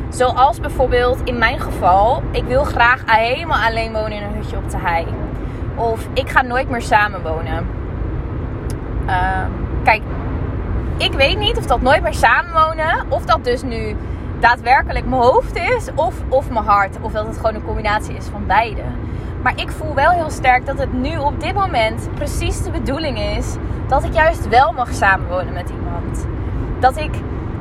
Zoals 0.08 0.60
bijvoorbeeld 0.60 1.20
in 1.24 1.38
mijn 1.38 1.60
geval, 1.60 2.22
ik 2.30 2.44
wil 2.44 2.64
graag 2.64 3.02
helemaal 3.06 3.66
alleen 3.68 3.92
wonen 3.92 4.12
in 4.12 4.22
een 4.22 4.34
hutje 4.34 4.56
op 4.56 4.70
de 4.70 4.76
hei. 4.78 5.06
Of 5.76 6.08
ik 6.12 6.28
ga 6.28 6.42
nooit 6.42 6.70
meer 6.70 6.82
samenwonen. 6.82 7.66
Uh, 9.06 9.44
kijk, 9.84 10.02
ik 10.96 11.12
weet 11.12 11.38
niet 11.38 11.56
of 11.56 11.66
dat 11.66 11.80
nooit 11.80 12.02
meer 12.02 12.14
samenwonen, 12.14 13.04
of 13.08 13.24
dat 13.24 13.44
dus 13.44 13.62
nu 13.62 13.96
daadwerkelijk 14.38 15.06
mijn 15.06 15.22
hoofd 15.22 15.56
is, 15.56 15.88
of, 15.94 16.14
of 16.28 16.50
mijn 16.50 16.64
hart. 16.64 16.96
Of 17.00 17.12
dat 17.12 17.26
het 17.26 17.36
gewoon 17.36 17.54
een 17.54 17.64
combinatie 17.64 18.16
is 18.16 18.26
van 18.26 18.46
beide. 18.46 18.82
Maar 19.42 19.52
ik 19.56 19.70
voel 19.70 19.94
wel 19.94 20.10
heel 20.10 20.30
sterk 20.30 20.66
dat 20.66 20.78
het 20.78 20.92
nu 20.92 21.16
op 21.16 21.40
dit 21.40 21.54
moment 21.54 22.08
precies 22.14 22.62
de 22.62 22.70
bedoeling 22.70 23.18
is 23.18 23.56
dat 23.88 24.04
ik 24.04 24.12
juist 24.12 24.48
wel 24.48 24.72
mag 24.72 24.92
samenwonen 24.92 25.52
met 25.52 25.70
iemand. 25.70 26.26
Dat 26.80 26.96
ik 26.96 27.10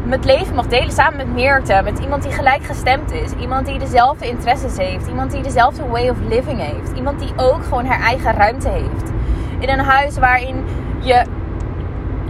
het 0.10 0.26
leven 0.26 0.56
mag 0.56 0.68
delen 0.68 0.92
samen 0.92 1.18
met 1.18 1.34
Meerte. 1.34 1.82
Met 1.84 2.00
iemand 2.00 2.24
die 2.24 2.32
gelijkgestemd 2.32 3.12
is. 3.12 3.32
Iemand 3.32 3.66
die 3.66 3.80
dezelfde 3.80 4.28
interesses 4.28 4.78
heeft. 4.78 5.08
Iemand 5.08 5.32
die 5.32 5.42
dezelfde 5.42 5.88
way 5.88 6.10
of 6.10 6.18
living 6.28 6.60
heeft. 6.62 6.92
Iemand 6.96 7.20
die 7.20 7.32
ook 7.36 7.64
gewoon 7.64 7.86
haar 7.86 8.00
eigen 8.02 8.34
ruimte 8.34 8.70
heeft. 8.70 9.12
In 9.60 9.70
een 9.70 9.80
huis 9.80 10.18
waarin 10.18 10.66
je 11.00 11.26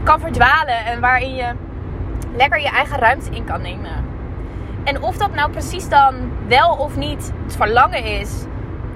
kan 0.04 0.20
verdwalen 0.20 0.86
en 0.86 1.00
waarin 1.00 1.36
je 1.36 1.52
lekker 2.36 2.60
je 2.60 2.70
eigen 2.70 2.98
ruimte 2.98 3.30
in 3.30 3.46
kan 3.46 3.62
nemen. 3.62 4.06
En 4.84 5.02
of 5.02 5.18
dat 5.18 5.34
nou 5.36 5.52
precies 5.52 5.90
dan 5.90 6.16
wel 6.48 6.70
of 6.70 6.96
niet 6.96 7.32
het 7.44 7.56
verlangen 7.56 8.04
is 8.04 8.46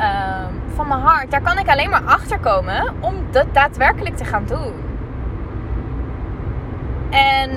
Ehm, 0.04 0.76
van 0.76 0.88
mijn 0.88 1.00
hart, 1.00 1.32
daar 1.32 1.42
kan 1.42 1.58
ik 1.58 1.70
alleen 1.70 1.90
maar 1.90 2.04
achter 2.06 2.40
komen 2.40 2.94
om 3.00 3.14
dat 3.32 3.46
daadwerkelijk 3.54 4.18
te 4.18 4.26
gaan 4.26 4.46
doen. 4.46 4.74
En 7.10 7.50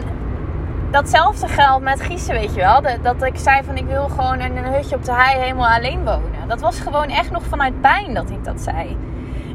datzelfde 0.91 1.49
geldt 1.49 1.85
met 1.85 2.01
Giezen, 2.01 2.35
weet 2.35 2.55
je 2.55 2.61
wel. 2.61 2.83
Dat, 3.03 3.23
ik 3.23 3.37
zei 3.37 3.63
van 3.65 3.77
ik 3.77 3.87
wil 3.87 4.09
gewoon 4.09 4.41
in 4.41 4.57
een 4.57 4.73
hutje 4.73 4.97
op 4.97 5.05
de 5.05 5.13
hei 5.13 5.39
helemaal 5.39 5.69
alleen 5.69 6.05
wonen. 6.05 6.49
Dat 6.49 6.61
was 6.61 6.81
gewoon 6.81 7.09
echt 7.09 7.31
nog 7.31 7.43
vanuit 7.43 7.81
pijn 7.81 8.15
dat 8.15 8.31
ik 8.31 8.45
dat 8.45 8.61
zei. 8.61 8.97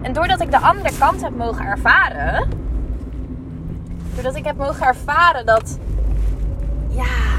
En 0.01 0.13
doordat 0.13 0.41
ik 0.41 0.51
de 0.51 0.60
andere 0.60 0.89
kant 0.99 1.21
heb 1.21 1.36
mogen 1.36 1.65
ervaren. 1.65 2.49
Doordat 4.13 4.36
ik 4.36 4.45
heb 4.45 4.58
mogen 4.58 4.88
ervaren 4.88 5.45
dat. 5.45 5.80
Ja, 6.89 7.30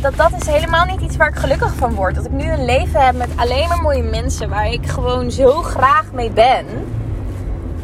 dat 0.00 0.16
dat 0.16 0.32
is 0.40 0.46
helemaal 0.46 0.84
niet 0.84 1.00
iets 1.00 1.16
waar 1.16 1.28
ik 1.28 1.36
gelukkig 1.36 1.74
van 1.74 1.94
word. 1.94 2.14
Dat 2.14 2.24
ik 2.24 2.32
nu 2.32 2.50
een 2.50 2.64
leven 2.64 3.04
heb 3.04 3.16
met 3.16 3.28
alleen 3.36 3.68
maar 3.68 3.82
mooie 3.82 4.02
mensen 4.02 4.48
waar 4.48 4.72
ik 4.72 4.86
gewoon 4.86 5.30
zo 5.30 5.62
graag 5.62 6.12
mee 6.12 6.30
ben. 6.30 6.66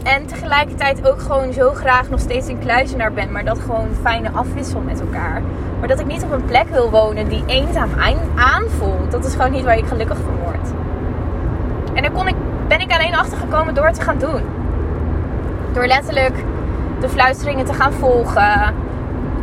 En 0.03 0.27
tegelijkertijd 0.27 1.09
ook 1.09 1.21
gewoon 1.21 1.53
zo 1.53 1.73
graag 1.73 2.11
nog 2.11 2.21
steeds 2.21 2.49
een 2.49 2.59
kluizenaar 2.59 3.13
ben. 3.13 3.33
Maar 3.33 3.45
dat 3.45 3.59
gewoon 3.59 3.89
fijne 4.03 4.31
afwissel 4.31 4.81
met 4.81 5.01
elkaar. 5.01 5.43
Maar 5.79 5.89
dat 5.89 6.01
ik 6.01 6.07
niet 6.07 6.23
op 6.23 6.33
een 6.33 6.45
plek 6.45 6.69
wil 6.69 6.91
wonen 6.91 7.29
die 7.29 7.45
eenzaam 7.47 7.91
aanvoelt. 8.35 9.11
Dat 9.11 9.25
is 9.25 9.33
gewoon 9.33 9.53
niet 9.53 9.65
waar 9.65 9.79
ik 9.79 9.87
gelukkig 9.87 10.17
van 10.17 10.37
word. 10.37 10.69
En 11.95 12.03
daar 12.03 12.13
kon 12.13 12.29
ik, 12.29 12.35
ben 12.69 12.81
ik 12.81 12.93
alleen 12.93 13.15
achtergekomen 13.15 13.75
door 13.75 13.87
het 13.87 13.95
te 13.95 14.01
gaan 14.01 14.19
doen. 14.19 14.43
Door 15.73 15.87
letterlijk 15.87 16.45
de 17.01 17.09
fluisteringen 17.09 17.65
te 17.65 17.75
gaan 17.75 17.93
volgen. 17.93 18.75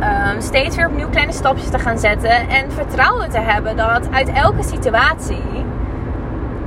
Ehm, 0.00 0.40
steeds 0.40 0.76
weer 0.76 0.86
opnieuw 0.86 1.08
kleine 1.08 1.32
stapjes 1.32 1.70
te 1.70 1.78
gaan 1.78 1.98
zetten. 1.98 2.48
En 2.48 2.72
vertrouwen 2.72 3.30
te 3.30 3.38
hebben 3.38 3.76
dat 3.76 4.08
uit 4.10 4.32
elke 4.32 4.62
situatie 4.62 5.64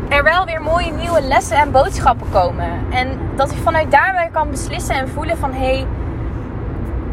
er 0.10 0.24
wel 0.24 0.46
weer 0.46 0.62
mooie 0.62 0.92
nieuwe 0.92 1.22
lessen 1.22 1.58
en 1.58 1.72
boodschappen 1.72 2.30
komen. 2.30 2.70
En 2.90 3.18
dat 3.36 3.52
ik 3.52 3.58
vanuit 3.58 3.92
daar 3.92 4.14
weer 4.18 4.30
kan 4.32 4.50
beslissen 4.50 4.96
en 4.96 5.10
voelen 5.10 5.38
van 5.38 5.54
hé, 5.54 5.74
hey, 5.74 5.88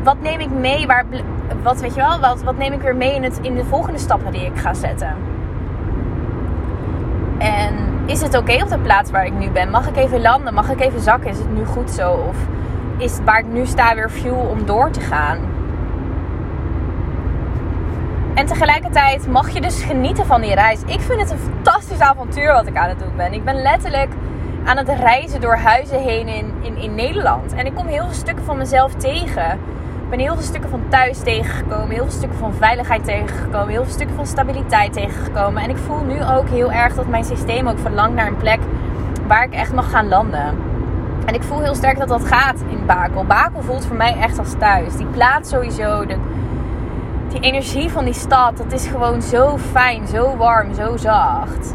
wat 0.03 0.21
neem 0.21 0.41
ik 0.41 0.51
mee? 0.51 0.87
Waar, 0.87 1.05
wat 1.63 1.81
weet 1.81 1.95
je 1.95 2.01
wel, 2.01 2.21
wat, 2.21 2.43
wat 2.43 2.57
neem 2.57 2.73
ik 2.73 2.81
weer 2.81 2.97
mee 2.97 3.15
in, 3.15 3.23
het, 3.23 3.39
in 3.43 3.55
de 3.55 3.65
volgende 3.65 3.99
stappen 3.99 4.33
die 4.33 4.45
ik 4.45 4.59
ga 4.59 4.75
zetten? 4.75 5.15
En 7.39 7.75
is 8.07 8.21
het 8.21 8.37
oké 8.37 8.63
op 8.63 8.69
de 8.69 8.79
plaats 8.79 9.11
waar 9.11 9.27
ik 9.27 9.39
nu 9.39 9.51
ben? 9.51 9.71
Mag 9.71 9.89
ik 9.89 9.97
even 9.97 10.21
landen? 10.21 10.55
Mag 10.55 10.71
ik 10.71 10.81
even 10.81 11.01
zakken? 11.01 11.31
Is 11.31 11.39
het 11.39 11.53
nu 11.53 11.65
goed 11.65 11.91
zo? 11.91 12.11
Of 12.11 12.37
is 12.97 13.19
waar 13.25 13.39
ik 13.39 13.47
nu 13.47 13.67
sta 13.67 13.95
weer 13.95 14.11
fuel 14.11 14.49
om 14.51 14.67
door 14.67 14.91
te 14.91 15.01
gaan? 15.01 15.39
En 18.41 18.47
tegelijkertijd 18.47 19.27
mag 19.27 19.51
je 19.51 19.61
dus 19.61 19.83
genieten 19.83 20.27
van 20.27 20.41
die 20.41 20.55
reis. 20.55 20.81
Ik 20.87 21.01
vind 21.01 21.21
het 21.21 21.31
een 21.31 21.39
fantastisch 21.39 22.01
avontuur 22.01 22.53
wat 22.53 22.67
ik 22.67 22.77
aan 22.77 22.89
het 22.89 22.99
doen 22.99 23.17
ben. 23.17 23.33
Ik 23.33 23.45
ben 23.45 23.63
letterlijk 23.63 24.13
aan 24.65 24.77
het 24.77 24.89
reizen 24.89 25.41
door 25.41 25.57
huizen 25.57 26.03
heen 26.03 26.29
in, 26.29 26.53
in, 26.61 26.77
in 26.77 26.95
Nederland. 26.95 27.53
En 27.55 27.67
ik 27.67 27.75
kom 27.75 27.87
heel 27.87 28.05
veel 28.05 28.15
stukken 28.15 28.45
van 28.45 28.57
mezelf 28.57 28.95
tegen. 28.95 29.51
Ik 30.03 30.11
ben 30.11 30.19
heel 30.19 30.35
veel 30.35 30.43
stukken 30.43 30.71
van 30.71 30.83
thuis 30.89 31.19
tegengekomen. 31.19 31.91
Heel 31.91 32.03
veel 32.03 32.13
stukken 32.13 32.39
van 32.39 32.55
veiligheid 32.55 33.05
tegengekomen. 33.05 33.69
Heel 33.69 33.85
veel 33.85 33.93
stukken 33.93 34.17
van 34.17 34.27
stabiliteit 34.27 34.93
tegengekomen. 34.93 35.63
En 35.63 35.71
ik 35.71 35.77
voel 35.77 36.05
nu 36.05 36.25
ook 36.25 36.49
heel 36.49 36.73
erg 36.73 36.95
dat 36.95 37.09
mijn 37.09 37.25
systeem 37.25 37.69
ook 37.69 37.79
verlangt 37.79 38.15
naar 38.15 38.27
een 38.27 38.37
plek 38.37 38.61
waar 39.27 39.45
ik 39.45 39.53
echt 39.53 39.73
mag 39.73 39.91
gaan 39.91 40.09
landen. 40.09 40.55
En 41.27 41.35
ik 41.35 41.43
voel 41.43 41.61
heel 41.61 41.75
sterk 41.75 41.99
dat 41.99 42.09
dat 42.09 42.25
gaat 42.25 42.61
in 42.69 42.87
Bakel. 42.87 43.25
Bakel 43.25 43.63
voelt 43.63 43.87
voor 43.87 43.97
mij 43.97 44.17
echt 44.21 44.39
als 44.39 44.55
thuis. 44.59 44.97
Die 44.97 45.07
plaats 45.07 45.51
sowieso. 45.51 46.07
De, 46.07 46.17
die 47.31 47.41
energie 47.41 47.91
van 47.91 48.05
die 48.05 48.15
stad, 48.15 48.57
dat 48.57 48.73
is 48.73 48.87
gewoon 48.87 49.23
zo 49.23 49.59
fijn, 49.59 50.07
zo 50.07 50.37
warm, 50.37 50.75
zo 50.75 50.97
zacht. 50.97 51.75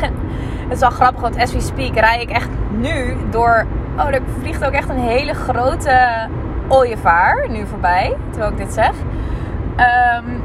Het 0.68 0.76
is 0.76 0.80
wel 0.80 0.90
grappig, 0.90 1.20
want 1.20 1.38
as 1.38 1.52
we 1.52 1.60
speak 1.60 1.94
rij 1.94 2.20
ik 2.20 2.30
echt 2.30 2.48
nu 2.70 3.16
door... 3.30 3.66
Oh, 3.96 4.14
er 4.14 4.22
vliegt 4.40 4.64
ook 4.64 4.72
echt 4.72 4.88
een 4.88 4.98
hele 4.98 5.34
grote 5.34 6.28
ooievaar 6.68 7.50
nu 7.50 7.66
voorbij, 7.66 8.16
terwijl 8.30 8.52
ik 8.52 8.58
dit 8.58 8.72
zeg. 8.72 8.92
Um, 9.76 10.42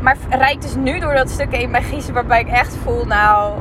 maar 0.00 0.16
rijd 0.28 0.54
ik 0.54 0.60
dus 0.60 0.74
nu 0.74 0.98
door 0.98 1.14
dat 1.14 1.30
stuk 1.30 1.56
heen 1.56 1.70
bij 1.70 1.82
Giezen, 1.82 2.14
waarbij 2.14 2.40
ik 2.40 2.48
echt 2.48 2.76
voel, 2.76 3.06
nou... 3.06 3.58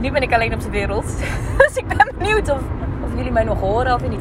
Nu 0.00 0.10
ben 0.10 0.22
ik 0.22 0.32
alleen 0.32 0.54
op 0.54 0.60
de 0.60 0.70
wereld. 0.70 1.06
dus 1.58 1.76
ik 1.76 1.86
ben 1.86 2.14
benieuwd 2.18 2.50
of, 2.50 2.60
of 3.04 3.14
jullie 3.16 3.32
mij 3.32 3.44
nog 3.44 3.60
horen 3.60 3.94
of 3.94 4.08
niet. 4.08 4.20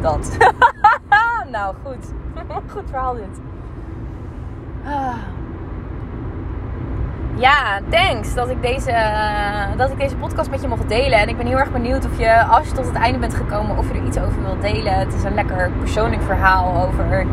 Dat. 0.00 0.36
nou, 1.52 1.74
goed. 1.84 2.12
Goed 2.74 2.90
verhaal 2.90 3.14
dit. 3.14 3.40
Ah. 4.84 5.14
Ja, 7.38 7.80
thanks 7.88 8.34
dat 8.34 8.48
ik, 8.48 8.62
deze, 8.62 8.94
dat 9.76 9.90
ik 9.90 9.98
deze 9.98 10.16
podcast 10.16 10.50
met 10.50 10.60
je 10.60 10.68
mocht 10.68 10.88
delen. 10.88 11.18
En 11.18 11.28
ik 11.28 11.36
ben 11.36 11.46
heel 11.46 11.58
erg 11.58 11.72
benieuwd 11.72 12.04
of 12.04 12.18
je, 12.18 12.44
als 12.44 12.68
je 12.68 12.72
tot 12.72 12.86
het 12.86 12.94
einde 12.94 13.18
bent 13.18 13.34
gekomen, 13.34 13.78
of 13.78 13.92
je 13.92 13.98
er 13.98 14.06
iets 14.06 14.18
over 14.18 14.42
wilt 14.42 14.62
delen. 14.62 14.92
Het 14.92 15.14
is 15.14 15.22
een 15.22 15.34
lekker 15.34 15.70
persoonlijk 15.78 16.22
verhaal 16.22 16.86
over 16.86 17.26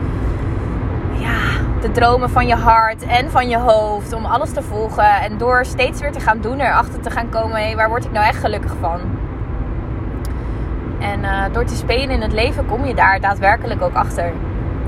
ja, 1.11 1.37
de 1.81 1.91
dromen 1.91 2.29
van 2.29 2.47
je 2.47 2.55
hart 2.55 3.05
en 3.05 3.31
van 3.31 3.49
je 3.49 3.57
hoofd. 3.57 4.13
Om 4.13 4.25
alles 4.25 4.51
te 4.51 4.61
volgen. 4.61 5.21
En 5.21 5.37
door 5.37 5.65
steeds 5.65 6.01
weer 6.01 6.11
te 6.11 6.19
gaan 6.19 6.41
doen, 6.41 6.59
erachter 6.59 6.99
te 6.99 7.09
gaan 7.09 7.29
komen: 7.29 7.67
hé, 7.67 7.75
waar 7.75 7.89
word 7.89 8.05
ik 8.05 8.11
nou 8.11 8.25
echt 8.25 8.39
gelukkig 8.39 8.73
van? 8.79 8.99
En 10.99 11.19
uh, 11.19 11.43
door 11.51 11.65
te 11.65 11.75
spelen 11.75 12.09
in 12.09 12.21
het 12.21 12.33
leven 12.33 12.65
kom 12.65 12.85
je 12.85 12.93
daar 12.93 13.19
daadwerkelijk 13.19 13.81
ook 13.81 13.93
achter. 13.93 14.33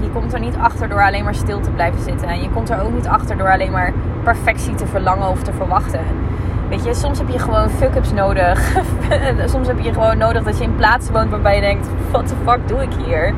Je 0.06 0.12
komt 0.12 0.34
er 0.34 0.40
niet 0.40 0.58
achter 0.58 0.90
door 0.90 1.04
alleen 1.04 1.24
maar 1.24 1.36
stil 1.36 1.60
te 1.60 1.70
blijven 1.70 2.02
zitten. 2.02 2.28
En 2.28 2.42
je 2.42 2.50
komt 2.50 2.70
er 2.70 2.82
ook 2.82 2.94
niet 2.94 3.08
achter 3.08 3.38
door 3.38 3.52
alleen 3.52 3.72
maar 3.72 3.94
perfectie 4.24 4.76
te 4.76 4.86
verlangen 4.86 5.30
of 5.30 5.44
te 5.44 5.54
verwachten. 5.54 6.00
Weet 6.70 6.86
je, 6.86 6.94
soms 6.94 7.18
heb 7.18 7.30
je 7.30 7.40
gewoon 7.40 7.70
fuck-ups 7.70 8.12
nodig. 8.12 8.78
soms 9.54 9.68
heb 9.68 9.80
je 9.80 9.94
gewoon 9.94 10.18
nodig 10.18 10.44
dat 10.44 10.58
je 10.58 10.64
in 10.64 10.76
plaatsen 10.76 11.14
woont 11.14 11.30
waarbij 11.30 11.56
je 11.56 11.62
denkt: 11.62 11.88
what 12.12 12.28
the 12.28 12.36
fuck 12.46 12.68
doe 12.68 12.82
ik 12.82 12.94
hier? 13.06 13.34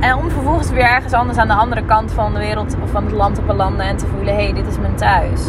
En 0.00 0.14
om 0.14 0.30
vervolgens 0.30 0.70
weer 0.70 0.84
ergens 0.84 1.12
anders 1.12 1.38
aan 1.38 1.48
de 1.48 1.54
andere 1.54 1.84
kant 1.84 2.12
van 2.12 2.32
de 2.32 2.38
wereld 2.38 2.76
of 2.82 2.90
van 2.90 3.04
het 3.04 3.12
land 3.12 3.34
te 3.34 3.42
belanden 3.42 3.86
en 3.86 3.96
te 3.96 4.06
voelen: 4.06 4.34
hé, 4.34 4.42
hey, 4.42 4.52
dit 4.52 4.66
is 4.66 4.78
mijn 4.78 4.94
thuis. 4.94 5.42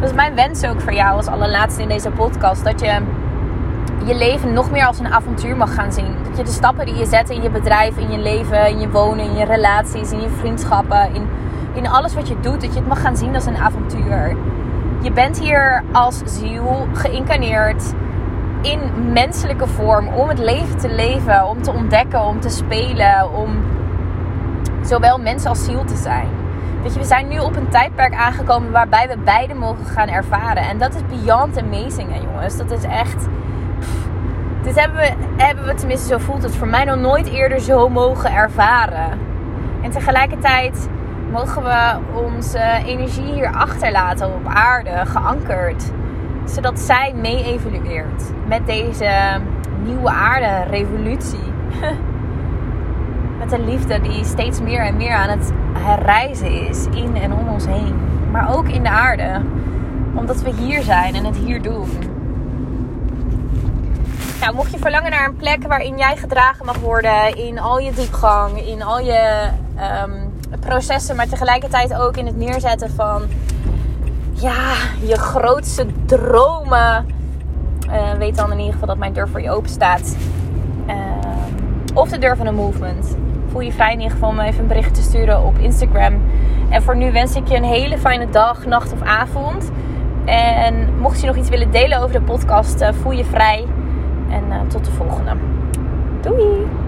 Dat 0.00 0.08
is 0.08 0.14
mijn 0.14 0.34
wens 0.34 0.64
ook 0.64 0.80
voor 0.80 0.92
jou 0.92 1.16
als 1.16 1.26
allerlaatste 1.26 1.82
in 1.82 1.88
deze 1.88 2.10
podcast. 2.10 2.64
Dat 2.64 2.80
je 2.80 2.98
je 4.04 4.14
leven 4.14 4.52
nog 4.52 4.70
meer 4.70 4.86
als 4.86 4.98
een 4.98 5.12
avontuur 5.12 5.56
mag 5.56 5.74
gaan 5.74 5.92
zien. 5.92 6.14
Dat 6.28 6.36
je 6.36 6.44
de 6.44 6.50
stappen 6.50 6.86
die 6.86 6.94
je 6.94 7.06
zet 7.06 7.30
in 7.30 7.42
je 7.42 7.50
bedrijf, 7.50 7.96
in 7.96 8.10
je 8.10 8.18
leven, 8.18 8.68
in 8.68 8.80
je 8.80 8.90
wonen, 8.90 9.24
in 9.24 9.36
je 9.36 9.44
relaties, 9.44 10.12
in 10.12 10.20
je 10.20 10.28
vriendschappen, 10.28 11.14
in, 11.14 11.28
in 11.72 11.88
alles 11.88 12.14
wat 12.14 12.28
je 12.28 12.40
doet, 12.40 12.60
dat 12.60 12.72
je 12.72 12.78
het 12.78 12.88
mag 12.88 13.00
gaan 13.00 13.16
zien 13.16 13.34
als 13.34 13.46
een 13.46 13.56
avontuur. 13.56 14.36
Je 15.00 15.12
bent 15.12 15.38
hier 15.38 15.82
als 15.92 16.22
ziel 16.24 16.86
geïncarneerd 16.92 17.92
in 18.62 18.80
menselijke 19.12 19.66
vorm 19.66 20.08
om 20.08 20.28
het 20.28 20.38
leven 20.38 20.78
te 20.78 20.88
leven, 20.88 21.48
om 21.48 21.62
te 21.62 21.72
ontdekken, 21.72 22.24
om 22.24 22.40
te 22.40 22.48
spelen, 22.48 23.32
om 23.34 23.48
zowel 24.82 25.18
mens 25.18 25.44
als 25.44 25.64
ziel 25.64 25.84
te 25.84 25.96
zijn. 25.96 26.28
Weet 26.82 26.92
je, 26.92 26.98
we 26.98 27.04
zijn 27.04 27.28
nu 27.28 27.38
op 27.38 27.56
een 27.56 27.68
tijdperk 27.68 28.14
aangekomen 28.14 28.70
waarbij 28.70 29.08
we 29.08 29.18
beide 29.24 29.54
mogen 29.54 29.84
gaan 29.84 30.08
ervaren. 30.08 30.62
En 30.62 30.78
dat 30.78 30.94
is 30.94 31.18
beyond 31.18 31.58
amazing, 31.58 32.12
hè, 32.12 32.20
jongens. 32.20 32.56
Dat 32.56 32.70
is 32.70 32.82
echt 32.82 33.28
dit 34.62 34.80
hebben 34.80 34.98
we, 34.98 35.12
hebben 35.36 35.64
we 35.64 35.74
tenminste, 35.74 36.08
zo 36.08 36.18
voelt 36.18 36.42
het 36.42 36.56
voor 36.56 36.68
mij 36.68 36.84
nog 36.84 36.96
nooit 36.96 37.28
eerder 37.28 37.60
zo 37.60 37.88
mogen 37.88 38.32
ervaren. 38.32 39.18
En 39.82 39.90
tegelijkertijd 39.90 40.88
mogen 41.30 41.62
we 41.62 41.98
onze 42.14 42.82
energie 42.86 43.32
hier 43.32 43.52
achterlaten 43.52 44.26
op 44.26 44.46
aarde, 44.46 45.06
geankerd. 45.06 45.90
Zodat 46.44 46.80
zij 46.80 47.12
mee 47.16 47.44
evolueert 47.44 48.22
met 48.46 48.66
deze 48.66 49.40
nieuwe 49.84 50.10
aarde 50.10 50.70
revolutie. 50.70 51.52
met 53.38 53.52
een 53.52 53.64
liefde 53.64 54.00
die 54.00 54.24
steeds 54.24 54.60
meer 54.60 54.80
en 54.80 54.96
meer 54.96 55.14
aan 55.14 55.28
het 55.28 55.52
herreizen 55.78 56.68
is 56.68 56.86
in 56.86 57.16
en 57.16 57.32
om 57.32 57.48
ons 57.48 57.66
heen. 57.66 57.94
Maar 58.32 58.56
ook 58.56 58.68
in 58.68 58.82
de 58.82 58.88
aarde. 58.90 59.40
Omdat 60.14 60.42
we 60.42 60.50
hier 60.50 60.82
zijn 60.82 61.14
en 61.14 61.24
het 61.24 61.36
hier 61.36 61.62
doen. 61.62 61.88
Nou, 64.40 64.54
mocht 64.54 64.72
je 64.72 64.78
verlangen 64.78 65.10
naar 65.10 65.24
een 65.24 65.36
plek 65.36 65.62
waarin 65.62 65.98
jij 65.98 66.16
gedragen 66.16 66.66
mag 66.66 66.78
worden 66.78 67.36
in 67.36 67.58
al 67.58 67.78
je 67.78 67.92
diepgang, 67.92 68.66
in 68.66 68.82
al 68.82 69.00
je 69.00 69.48
ehm, 69.76 70.10
processen, 70.60 71.16
maar 71.16 71.28
tegelijkertijd 71.28 71.94
ook 71.94 72.16
in 72.16 72.26
het 72.26 72.36
neerzetten 72.36 72.90
van 72.90 73.22
ja, 74.32 74.72
je 75.06 75.16
grootste 75.16 75.86
dromen. 76.06 77.06
Uh, 77.86 78.12
weet 78.12 78.36
dan 78.36 78.52
in 78.52 78.58
ieder 78.58 78.72
geval 78.72 78.88
dat 78.88 78.96
mijn 78.96 79.12
deur 79.12 79.28
voor 79.28 79.40
je 79.40 79.50
open 79.50 79.70
staat. 79.70 80.16
Ehm, 80.86 81.94
of 81.94 82.08
de 82.08 82.18
deur 82.18 82.36
van 82.36 82.46
een 82.46 82.54
movement. 82.54 83.16
Voel 83.50 83.60
je 83.60 83.72
vrij 83.72 83.92
in 83.92 83.98
ieder 83.98 84.12
geval 84.12 84.28
om 84.28 84.40
even 84.40 84.60
een 84.60 84.66
bericht 84.66 84.94
te 84.94 85.02
sturen 85.02 85.42
op 85.44 85.58
Instagram. 85.58 86.22
En 86.68 86.82
voor 86.82 86.96
nu 86.96 87.12
wens 87.12 87.34
ik 87.34 87.48
je 87.48 87.56
een 87.56 87.64
hele 87.64 87.98
fijne 87.98 88.30
dag, 88.30 88.66
nacht 88.66 88.92
of 88.92 89.02
avond. 89.02 89.70
En 90.24 90.98
mocht 90.98 91.20
je 91.20 91.26
nog 91.26 91.36
iets 91.36 91.48
willen 91.48 91.70
delen 91.70 91.98
over 91.98 92.12
de 92.12 92.22
podcast, 92.22 92.80
uh, 92.80 92.88
voel 92.92 93.12
je 93.12 93.24
vrij. 93.24 93.66
En 94.30 94.44
uh, 94.48 94.60
tot 94.68 94.84
de 94.84 94.90
volgende. 94.90 95.32
Doei! 96.20 96.79